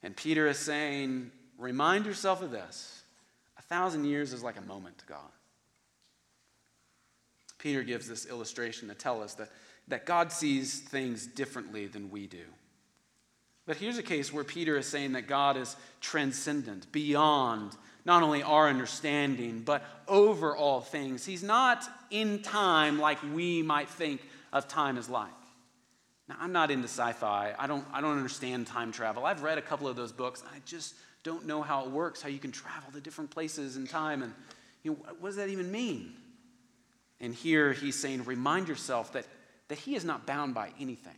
[0.02, 2.95] And Peter is saying, remind yourself of this.
[3.68, 5.32] Thousand years is like a moment to God.
[7.58, 9.50] Peter gives this illustration to tell us that,
[9.88, 12.44] that God sees things differently than we do.
[13.66, 17.76] But here's a case where Peter is saying that God is transcendent, beyond
[18.06, 21.26] not only our understanding, but over all things.
[21.26, 24.22] He's not in time like we might think
[24.54, 25.32] of time as like.
[26.30, 27.56] Now, I'm not into sci fi.
[27.58, 29.26] I don't, I don't understand time travel.
[29.26, 30.44] I've read a couple of those books.
[30.54, 30.94] I just
[31.26, 34.22] don't know how it works, how you can travel to different places in time.
[34.22, 34.32] And
[34.84, 36.14] you know, what does that even mean?
[37.20, 39.26] And here he's saying, remind yourself that,
[39.68, 41.16] that he is not bound by anything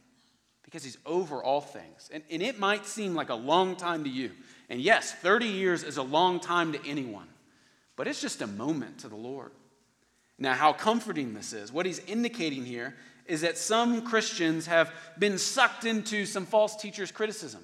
[0.64, 2.10] because he's over all things.
[2.12, 4.32] And, and it might seem like a long time to you.
[4.70, 7.28] And yes, 30 years is a long time to anyone,
[7.98, 9.52] but it's just a moment to the Lord.
[10.40, 15.38] Now, how comforting this is, what he's indicating here is that some Christians have been
[15.38, 17.64] sucked into some false teachers' criticism.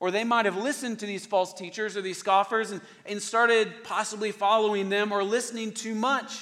[0.00, 3.82] Or they might have listened to these false teachers or these scoffers and, and started
[3.82, 6.40] possibly following them or listening too much.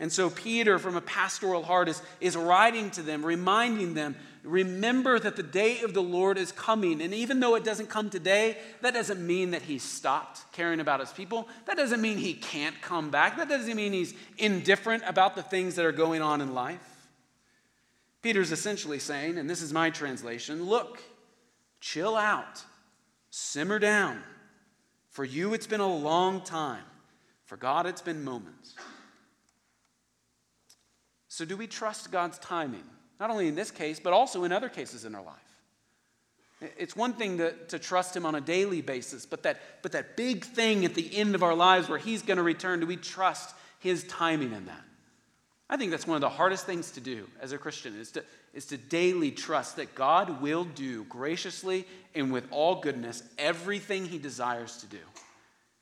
[0.00, 5.18] And so Peter, from a pastoral heart, is, is writing to them, reminding them remember
[5.18, 7.00] that the day of the Lord is coming.
[7.00, 11.00] And even though it doesn't come today, that doesn't mean that he's stopped caring about
[11.00, 11.48] his people.
[11.64, 13.36] That doesn't mean he can't come back.
[13.38, 17.08] That doesn't mean he's indifferent about the things that are going on in life.
[18.22, 21.00] Peter's essentially saying, and this is my translation look,
[21.84, 22.64] chill out,
[23.28, 24.18] simmer down.
[25.10, 26.82] For you, it's been a long time.
[27.44, 28.74] For God, it's been moments.
[31.28, 32.84] So, do we trust God's timing?
[33.20, 36.70] Not only in this case, but also in other cases in our life.
[36.78, 40.16] It's one thing to, to trust Him on a daily basis, but that, but that
[40.16, 42.96] big thing at the end of our lives where He's going to return, do we
[42.96, 44.83] trust His timing in that?
[45.68, 48.24] I think that's one of the hardest things to do as a Christian is to,
[48.52, 54.18] is to daily trust that God will do graciously and with all goodness everything He
[54.18, 54.98] desires to do.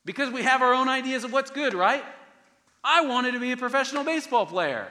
[0.05, 2.03] Because we have our own ideas of what's good, right?
[2.83, 4.87] I wanted to be a professional baseball player.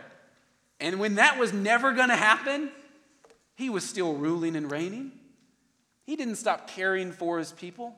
[0.80, 2.70] And when that was never going to happen,
[3.54, 5.12] he was still ruling and reigning.
[6.04, 7.94] He didn't stop caring for his people.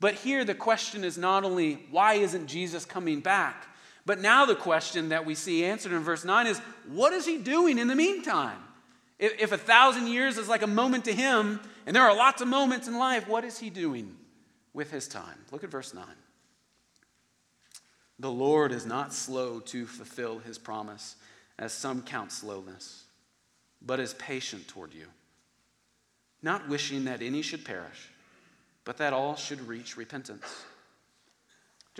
[0.00, 3.66] But here the question is not only why isn't Jesus coming back,
[4.10, 7.38] but now the question that we see answered in verse 9 is what is he
[7.38, 8.58] doing in the meantime?
[9.20, 12.42] If, if a thousand years is like a moment to him, and there are lots
[12.42, 14.16] of moments in life, what is he doing
[14.74, 15.38] with his time?
[15.52, 16.04] Look at verse 9.
[18.18, 21.14] The Lord is not slow to fulfill his promise
[21.56, 23.04] as some count slowness,
[23.80, 25.06] but is patient toward you,
[26.42, 28.10] not wishing that any should perish,
[28.84, 30.64] but that all should reach repentance.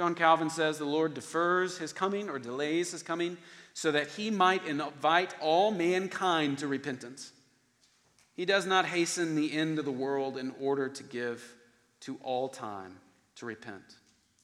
[0.01, 3.37] John Calvin says the Lord defers his coming or delays his coming
[3.75, 7.33] so that he might invite all mankind to repentance.
[8.33, 11.55] He does not hasten the end of the world in order to give
[12.01, 12.97] to all time
[13.37, 13.83] to repent.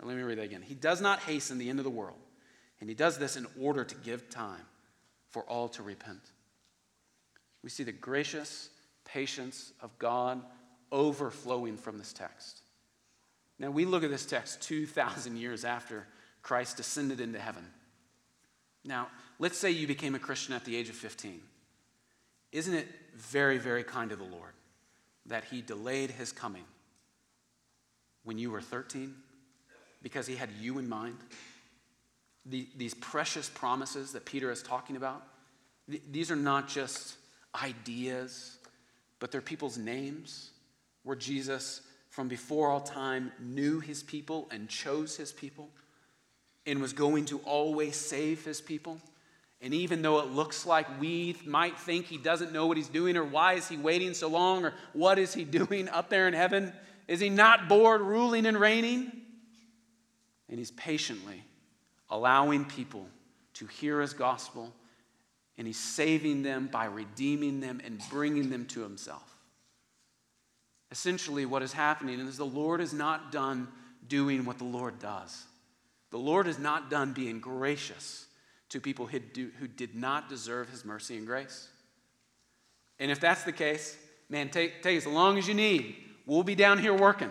[0.03, 0.61] let me read that again.
[0.61, 2.21] He does not hasten the end of the world,
[2.81, 4.67] and he does this in order to give time
[5.31, 6.21] for all to repent.
[7.63, 8.69] We see the gracious
[9.07, 10.43] patience of God
[10.93, 12.61] overflowing from this text.
[13.59, 16.07] Now, we look at this text 2,000 years after
[16.43, 17.67] Christ ascended into heaven.
[18.85, 21.41] Now, let's say you became a Christian at the age of 15.
[22.53, 24.53] Isn't it very, very kind of the Lord
[25.27, 26.65] that He delayed His coming
[28.25, 29.15] when you were 13
[30.03, 31.17] because He had you in mind?
[32.49, 35.23] the, these precious promises that Peter is talking about,
[35.91, 37.17] Th- these are not just
[37.63, 38.59] ideas,
[39.19, 40.51] but they're people's names,
[41.03, 41.83] where Jesus,
[42.17, 45.69] from before all time, knew his people and chose his people
[46.65, 48.99] and was going to always save his people.
[49.61, 53.19] And even though it looks like we might think he doesn't know what he's doing,
[53.19, 56.33] or why is he waiting so long, or what is he doing up there in
[56.33, 56.73] heaven?
[57.07, 59.13] Is he not bored ruling and reigning?
[60.49, 61.45] And he's patiently
[62.09, 63.07] allowing people
[63.55, 64.73] to hear his gospel,
[65.59, 69.36] and he's saving them by redeeming them and bringing them to himself.
[70.91, 73.69] Essentially, what is happening is the Lord is not done
[74.07, 75.45] doing what the Lord does.
[76.11, 78.27] The Lord is not done being gracious
[78.69, 81.69] to people who did not deserve his mercy and grace.
[82.99, 83.97] And if that's the case,
[84.29, 85.97] man, take, take as long as you need.
[86.25, 87.31] We'll be down here working.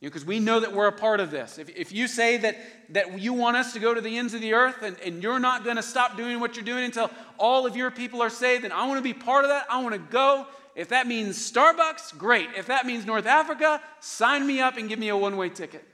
[0.00, 1.58] Because you know, we know that we're a part of this.
[1.58, 2.56] If, if you say that,
[2.90, 5.38] that you want us to go to the ends of the earth and, and you're
[5.38, 8.64] not going to stop doing what you're doing until all of your people are saved,
[8.64, 9.66] then I want to be part of that.
[9.70, 10.46] I want to go.
[10.74, 12.48] If that means Starbucks, great.
[12.56, 15.84] If that means North Africa, sign me up and give me a one way ticket.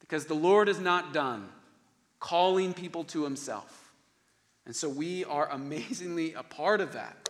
[0.00, 1.48] Because the Lord is not done
[2.20, 3.92] calling people to himself.
[4.66, 7.28] And so we are amazingly a part of that.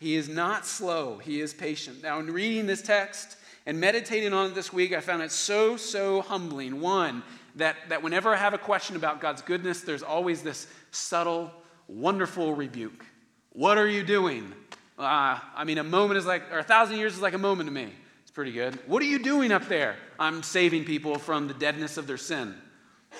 [0.00, 2.02] He is not slow, he is patient.
[2.02, 3.36] Now, in reading this text,
[3.68, 6.80] and meditating on it this week, I found it so, so humbling.
[6.80, 7.22] One,
[7.56, 11.52] that, that whenever I have a question about God's goodness, there's always this subtle,
[11.86, 13.04] wonderful rebuke.
[13.50, 14.54] What are you doing?
[14.98, 17.68] Uh, I mean, a moment is like, or a thousand years is like a moment
[17.68, 17.92] to me.
[18.22, 18.74] It's pretty good.
[18.86, 19.96] What are you doing up there?
[20.18, 22.54] I'm saving people from the deadness of their sin.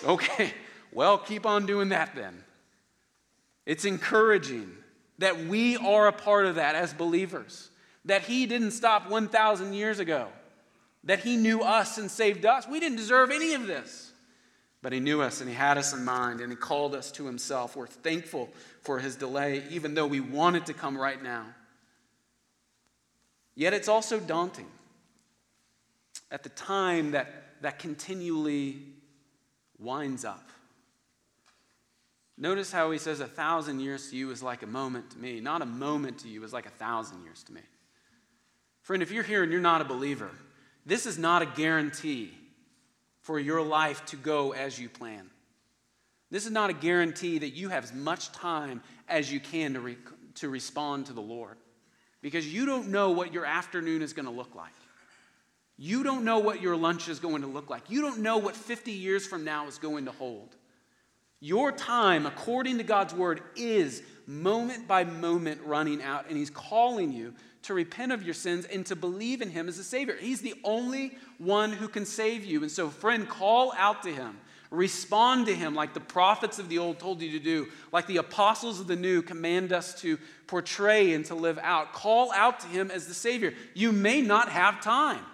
[0.05, 0.53] Okay,
[0.93, 2.45] well, keep on doing that then.
[3.65, 4.71] It's encouraging
[5.19, 7.71] that we are a part of that as believers,
[8.05, 10.29] that He didn't stop 1,000 years ago
[11.05, 12.67] that He knew us and saved us.
[12.69, 14.13] We didn't deserve any of this.
[14.83, 17.27] But He knew us and He had us in mind and He called us to
[17.27, 17.77] Himself.
[17.77, 18.51] We're thankful
[18.83, 21.47] for His delay, even though we want it to come right now.
[23.59, 24.69] Yet it's also daunting.
[26.31, 27.27] At the time that,
[27.61, 28.77] that continually
[29.81, 30.49] winds up.
[32.37, 35.41] Notice how he says a thousand years to you is like a moment to me.
[35.41, 37.63] Not a moment to you is like a thousand years to me.
[38.83, 40.31] Friend, if you're here and you're not a believer,
[40.87, 42.31] this is not a guarantee
[43.23, 45.29] for your life to go as you plan.
[46.31, 49.81] This is not a guarantee that you have as much time as you can to,
[49.81, 49.99] re-
[50.37, 51.57] to respond to the Lord
[52.21, 54.73] because you don't know what your afternoon is going to look like.
[55.77, 57.89] You don't know what your lunch is going to look like.
[57.89, 60.57] You don't know what 50 years from now is going to hold.
[61.41, 67.13] Your time, according to God's word, is moment by moment running out, and He's calling
[67.13, 70.17] you to repent of your sins and to believe in Him as a Savior.
[70.19, 72.63] He's the only one who can save you.
[72.63, 74.39] And so, friend, call out to Him.
[74.71, 78.19] Respond to Him like the prophets of the old told you to do, like the
[78.19, 81.93] apostles of the new command us to portray and to live out.
[81.95, 83.55] Call out to Him as the Savior.
[83.75, 85.25] You may not have time.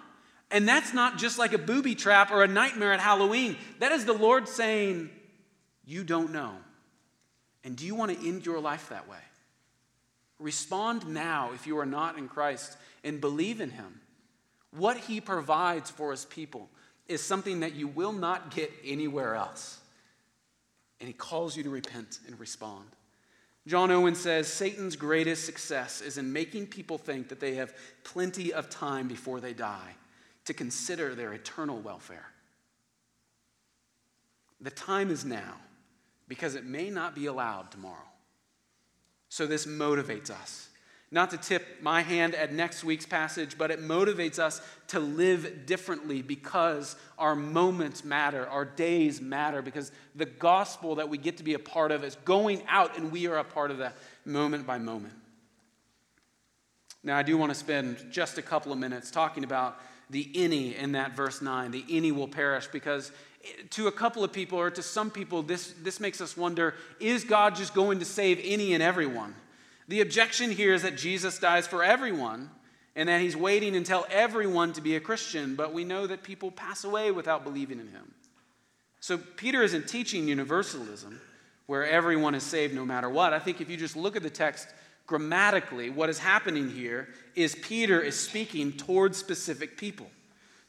[0.51, 3.57] And that's not just like a booby trap or a nightmare at Halloween.
[3.79, 5.09] That is the Lord saying,
[5.85, 6.53] You don't know.
[7.65, 9.17] And do you want to end your life that way?
[10.39, 13.99] Respond now if you are not in Christ and believe in Him.
[14.71, 16.69] What He provides for His people
[17.07, 19.79] is something that you will not get anywhere else.
[20.99, 22.87] And He calls you to repent and respond.
[23.67, 28.53] John Owen says Satan's greatest success is in making people think that they have plenty
[28.53, 29.95] of time before they die
[30.45, 32.27] to consider their eternal welfare.
[34.61, 35.55] The time is now
[36.27, 37.97] because it may not be allowed tomorrow.
[39.29, 40.69] So this motivates us.
[41.11, 45.65] Not to tip my hand at next week's passage, but it motivates us to live
[45.65, 51.43] differently because our moments matter, our days matter, because the gospel that we get to
[51.43, 53.95] be a part of is going out and we are a part of that
[54.25, 55.13] moment by moment.
[57.03, 59.79] Now, I do want to spend just a couple of minutes talking about
[60.09, 61.69] the any in that verse 9.
[61.69, 63.11] The any will perish because
[63.71, 67.23] to a couple of people or to some people, this, this makes us wonder is
[67.23, 69.35] God just going to save any and everyone?
[69.87, 72.49] The objection here is that Jesus dies for everyone
[72.95, 76.49] and that he's waiting until everyone to be a Christian, but we know that people
[76.49, 78.13] pass away without believing in him.
[78.99, 81.21] So Peter isn't teaching universalism
[81.67, 83.33] where everyone is saved no matter what.
[83.33, 84.67] I think if you just look at the text
[85.05, 90.07] grammatically, what is happening here is Peter is speaking towards specific people.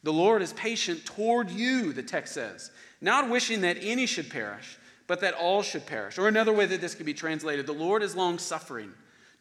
[0.02, 4.78] The Lord is patient toward you, the text says, not wishing that any should perish,
[5.06, 6.18] but that all should perish.
[6.18, 8.92] Or another way that this could be translated, the Lord is long suffering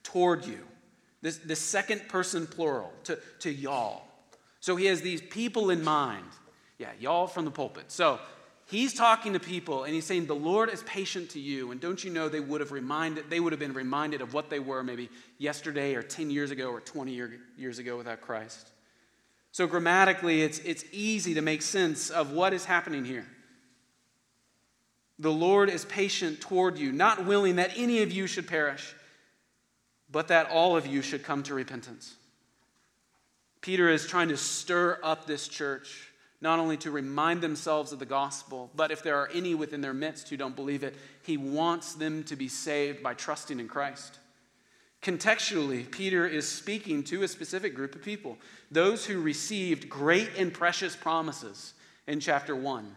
[0.06, 0.60] toward you.
[1.22, 4.04] This, the second person plural to, to y'all.
[4.60, 6.26] So he has these people in mind.
[6.78, 7.92] Yeah, y'all from the pulpit.
[7.92, 8.20] So
[8.68, 11.72] he's talking to people and he's saying, The Lord is patient to you.
[11.72, 14.50] And don't you know they would have reminded, they would have been reminded of what
[14.50, 18.72] they were maybe yesterday or 10 years ago or 20 year, years ago without Christ.
[19.52, 23.26] So grammatically, it's, it's easy to make sense of what is happening here.
[25.18, 28.94] The Lord is patient toward you, not willing that any of you should perish,
[30.16, 32.16] but that all of you should come to repentance.
[33.60, 36.10] Peter is trying to stir up this church,
[36.40, 39.94] not only to remind themselves of the gospel, but if there are any within their
[39.94, 44.20] midst who don't believe it, he wants them to be saved by trusting in Christ.
[45.02, 48.38] Contextually, Peter is speaking to a specific group of people,
[48.72, 51.74] those who received great and precious promises
[52.08, 52.96] in chapter 1.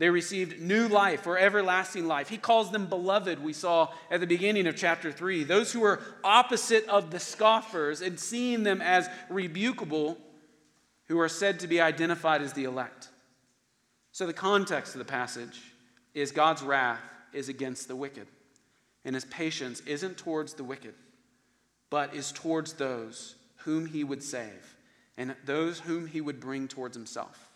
[0.00, 2.30] They received new life or everlasting life.
[2.30, 5.44] He calls them beloved, we saw at the beginning of chapter 3.
[5.44, 10.16] Those who are opposite of the scoffers and seeing them as rebukable,
[11.08, 13.08] who are said to be identified as the elect.
[14.12, 15.60] So, the context of the passage
[16.14, 17.02] is God's wrath
[17.34, 18.26] is against the wicked,
[19.04, 20.94] and his patience isn't towards the wicked,
[21.90, 24.76] but is towards those whom he would save
[25.18, 27.50] and those whom he would bring towards himself.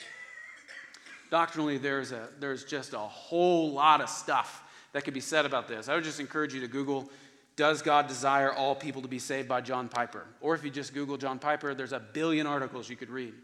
[1.34, 4.62] Doctrinally, there's, a, there's just a whole lot of stuff
[4.92, 5.88] that could be said about this.
[5.88, 7.10] I would just encourage you to Google,
[7.56, 10.28] Does God Desire All People to Be Saved by John Piper?
[10.40, 13.34] Or if you just Google John Piper, there's a billion articles you could read.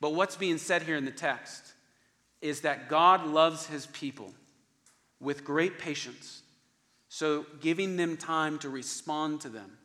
[0.00, 1.74] But what's being said here in the text
[2.40, 4.32] is that God loves his people
[5.20, 6.40] with great patience,
[7.10, 9.76] so giving them time to respond to them.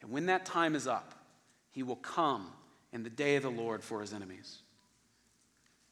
[0.00, 1.12] And when that time is up,
[1.72, 2.52] he will come
[2.92, 4.61] in the day of the Lord for his enemies.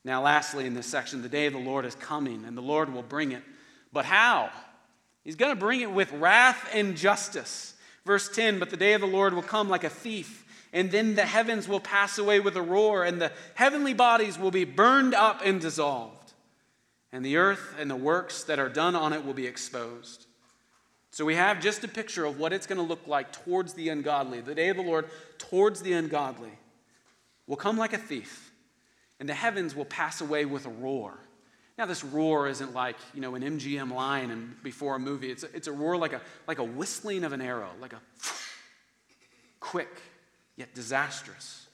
[0.05, 2.93] Now, lastly, in this section, the day of the Lord is coming, and the Lord
[2.93, 3.43] will bring it.
[3.93, 4.51] But how?
[5.25, 7.75] He's going to bring it with wrath and justice.
[8.07, 11.15] Verse 10 But the day of the Lord will come like a thief, and then
[11.15, 15.15] the heavens will pass away with a roar, and the heavenly bodies will be burned
[15.15, 16.33] up and dissolved,
[17.13, 20.27] and the earth and the works that are done on it will be exposed.
[21.11, 23.89] So we have just a picture of what it's going to look like towards the
[23.89, 24.41] ungodly.
[24.41, 26.53] The day of the Lord towards the ungodly
[27.49, 28.50] will come like a thief
[29.21, 31.17] and the heavens will pass away with a roar.
[31.79, 35.31] Now, this roar isn't like, you know, an MGM line and before a movie.
[35.31, 38.01] It's a, it's a roar like a, like a whistling of an arrow, like a
[39.61, 39.89] quick
[40.57, 41.67] yet disastrous.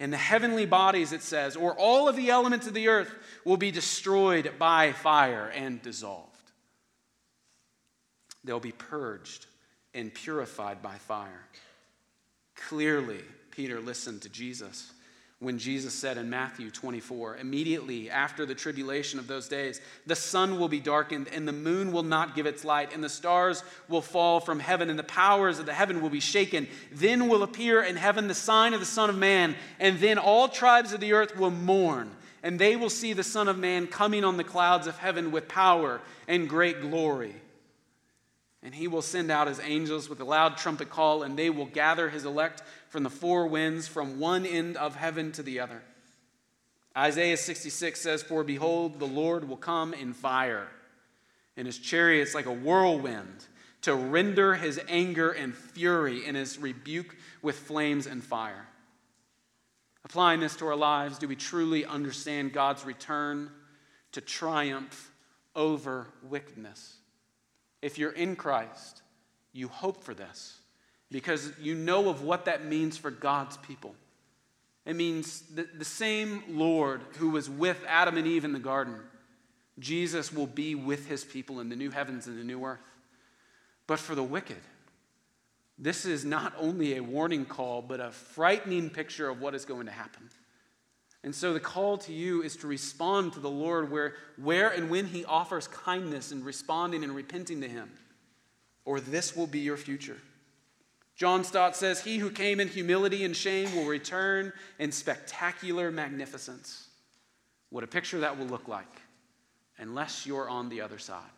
[0.00, 3.12] And the heavenly bodies, it says, or all of the elements of the earth
[3.44, 6.24] will be destroyed by fire and dissolved.
[8.44, 9.46] They'll be purged
[9.94, 11.46] and purified by fire.
[12.54, 14.92] Clearly, Peter listened to Jesus
[15.40, 20.58] when Jesus said in Matthew 24, immediately after the tribulation of those days, the sun
[20.58, 24.02] will be darkened, and the moon will not give its light, and the stars will
[24.02, 26.66] fall from heaven, and the powers of the heaven will be shaken.
[26.90, 30.48] Then will appear in heaven the sign of the Son of Man, and then all
[30.48, 32.10] tribes of the earth will mourn,
[32.42, 35.46] and they will see the Son of Man coming on the clouds of heaven with
[35.46, 37.36] power and great glory.
[38.60, 41.66] And he will send out his angels with a loud trumpet call, and they will
[41.66, 45.82] gather his elect from the four winds, from one end of heaven to the other.
[46.96, 50.68] Isaiah 66 says, For behold, the Lord will come in fire,
[51.56, 53.46] and his chariots like a whirlwind,
[53.82, 58.66] to render his anger and fury and his rebuke with flames and fire.
[60.04, 63.50] Applying this to our lives, do we truly understand God's return
[64.12, 65.12] to triumph
[65.54, 66.96] over wickedness?
[67.82, 69.02] If you're in Christ,
[69.52, 70.58] you hope for this
[71.10, 73.94] because you know of what that means for God's people.
[74.84, 78.96] It means the, the same Lord who was with Adam and Eve in the garden,
[79.78, 82.80] Jesus will be with his people in the new heavens and the new earth.
[83.86, 84.60] But for the wicked,
[85.78, 89.86] this is not only a warning call, but a frightening picture of what is going
[89.86, 90.28] to happen.
[91.24, 94.88] And so the call to you is to respond to the Lord where, where and
[94.88, 97.90] when he offers kindness and responding and repenting to him,
[98.84, 100.16] or this will be your future.
[101.18, 106.88] John Stott says, He who came in humility and shame will return in spectacular magnificence.
[107.70, 108.86] What a picture that will look like,
[109.78, 111.30] unless you're on the other side,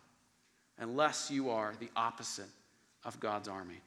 [0.79, 2.51] unless you are the opposite
[3.05, 3.81] of God's army.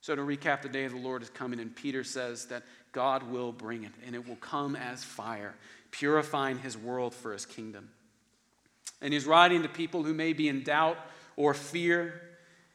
[0.00, 3.22] So, to recap, the day of the Lord is coming, and Peter says that God
[3.22, 5.54] will bring it, and it will come as fire,
[5.92, 7.88] purifying his world for his kingdom.
[9.00, 10.98] And he's writing to people who may be in doubt
[11.36, 12.20] or fear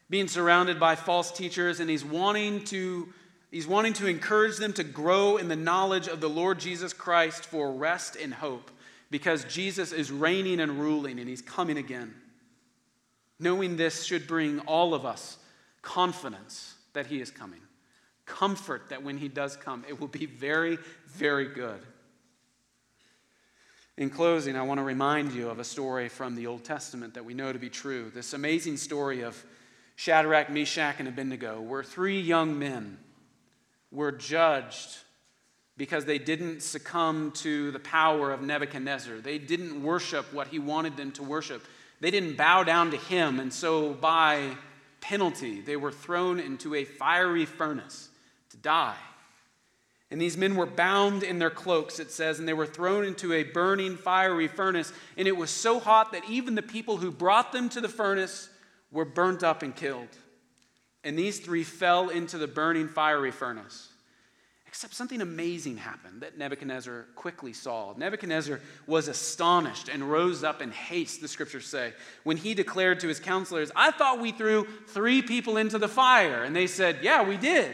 [0.10, 3.10] being surrounded by false teachers, and he's wanting to
[3.52, 7.46] he's wanting to encourage them to grow in the knowledge of the Lord Jesus Christ
[7.46, 8.72] for rest and hope,
[9.10, 12.14] because Jesus is reigning and ruling, and he's coming again.
[13.40, 15.38] Knowing this should bring all of us
[15.82, 17.62] confidence that he is coming,
[18.26, 20.78] comfort that when he does come, it will be very,
[21.08, 21.80] very good.
[23.98, 27.26] In closing, I want to remind you of a story from the Old Testament that
[27.26, 28.12] we know to be true.
[28.14, 29.44] This amazing story of
[29.98, 33.00] Shadrach, Meshach, and Abednego, where three young men
[33.92, 34.96] were judged
[35.76, 39.18] because they didn't succumb to the power of Nebuchadnezzar.
[39.18, 41.66] They didn't worship what he wanted them to worship.
[42.00, 44.56] They didn't bow down to him, and so by
[45.02, 48.10] penalty, they were thrown into a fiery furnace
[48.52, 48.98] to die.
[50.12, 53.34] And these men were bound in their cloaks, it says, and they were thrown into
[53.34, 54.94] a burning, fiery furnace.
[55.18, 58.48] And it was so hot that even the people who brought them to the furnace
[58.92, 60.10] were burnt up and killed.
[61.04, 63.90] And these three fell into the burning, fiery furnace.
[64.68, 67.94] Except something amazing happened that Nebuchadnezzar quickly saw.
[67.98, 73.08] Nebuchadnezzar was astonished and rose up in haste, the scriptures say, when he declared to
[73.08, 76.44] his counselors, I thought we threw three people into the fire.
[76.44, 77.74] And they said, Yeah, we did.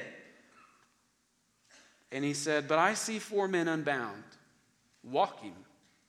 [2.12, 4.24] And he said, But I see four men unbound,
[5.04, 5.56] walking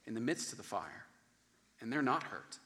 [0.06, 1.06] in the midst of the fire,
[1.80, 2.58] and they're not hurt.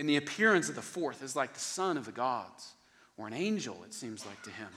[0.00, 2.72] And the appearance of the fourth is like the son of the gods,
[3.18, 4.70] or an angel, it seems like to him.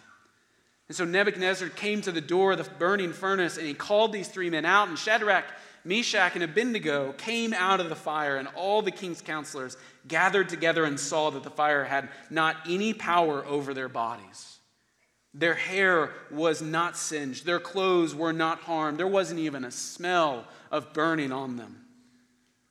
[0.89, 4.27] And so Nebuchadnezzar came to the door of the burning furnace, and he called these
[4.27, 5.45] three men out, and Shadrach,
[5.85, 9.77] Meshach, and Abednego came out of the fire, and all the king's counselors
[10.09, 14.59] gathered together and saw that the fire had not any power over their bodies.
[15.33, 17.45] Their hair was not singed.
[17.45, 18.97] Their clothes were not harmed.
[18.97, 21.82] There wasn't even a smell of burning on them.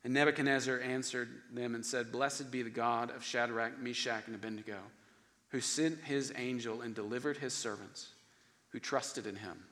[0.03, 4.79] And Nebuchadnezzar answered them and said, Blessed be the God of Shadrach, Meshach, and Abednego,
[5.49, 8.09] who sent his angel and delivered his servants
[8.69, 9.63] who trusted in him.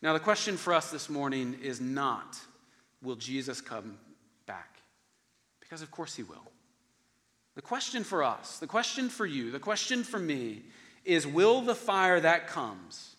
[0.00, 2.38] Now, the question for us this morning is not,
[3.02, 3.98] Will Jesus come
[4.46, 4.80] back?
[5.60, 6.50] Because, of course, he will.
[7.54, 10.62] The question for us, the question for you, the question for me
[11.04, 13.16] is will the fire that comes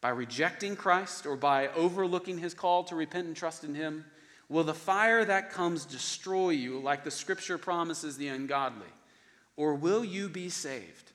[0.00, 4.04] by rejecting Christ or by overlooking his call to repent and trust in him,
[4.50, 8.88] will the fire that comes destroy you like the scripture promises the ungodly?
[9.56, 11.12] Or will you be saved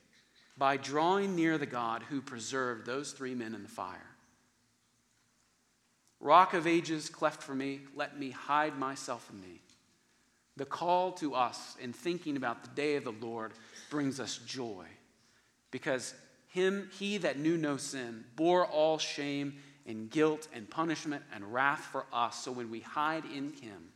[0.57, 4.15] by drawing near the God who preserved those three men in the fire?
[6.19, 9.61] Rock of ages, cleft for me, let me hide myself in thee.
[10.57, 13.51] The call to us in thinking about the day of the Lord
[13.89, 14.86] brings us joy
[15.71, 16.15] because
[16.47, 19.55] him, he that knew no sin bore all shame
[19.86, 22.43] and guilt and punishment and wrath for us.
[22.43, 23.91] So when we hide in him,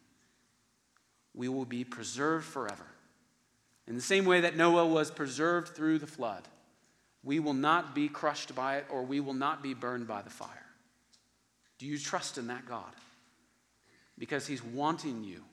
[1.33, 2.85] we will be preserved forever.
[3.87, 6.47] In the same way that Noah was preserved through the flood,
[7.23, 10.29] we will not be crushed by it or we will not be burned by the
[10.29, 10.65] fire.
[11.79, 12.93] Do you trust in that God?
[14.17, 15.43] Because he's wanting you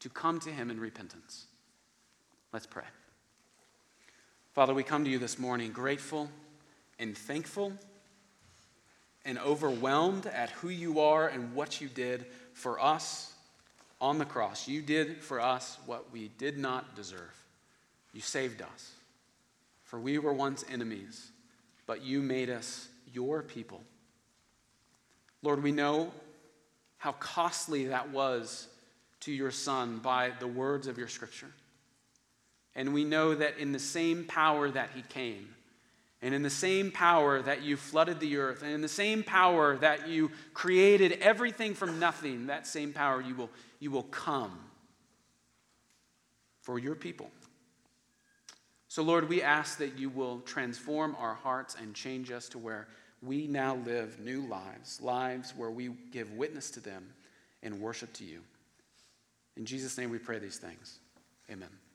[0.00, 1.46] to come to him in repentance.
[2.52, 2.84] Let's pray.
[4.54, 6.30] Father, we come to you this morning grateful
[6.98, 7.72] and thankful
[9.24, 13.32] and overwhelmed at who you are and what you did for us
[14.00, 14.68] on the cross.
[14.68, 17.34] You did for us what we did not deserve.
[18.12, 18.92] You saved us.
[19.84, 21.30] For we were once enemies,
[21.86, 23.82] but you made us your people.
[25.42, 26.12] Lord, we know
[26.98, 28.66] how costly that was
[29.20, 31.50] to your Son by the words of your scripture.
[32.74, 35.48] And we know that in the same power that he came,
[36.22, 39.76] and in the same power that you flooded the earth, and in the same power
[39.76, 44.58] that you created everything from nothing, that same power you will, you will come
[46.62, 47.30] for your people.
[48.88, 52.88] So, Lord, we ask that you will transform our hearts and change us to where
[53.22, 57.06] we now live new lives, lives where we give witness to them
[57.62, 58.40] and worship to you.
[59.56, 60.98] In Jesus' name we pray these things.
[61.50, 61.83] Amen.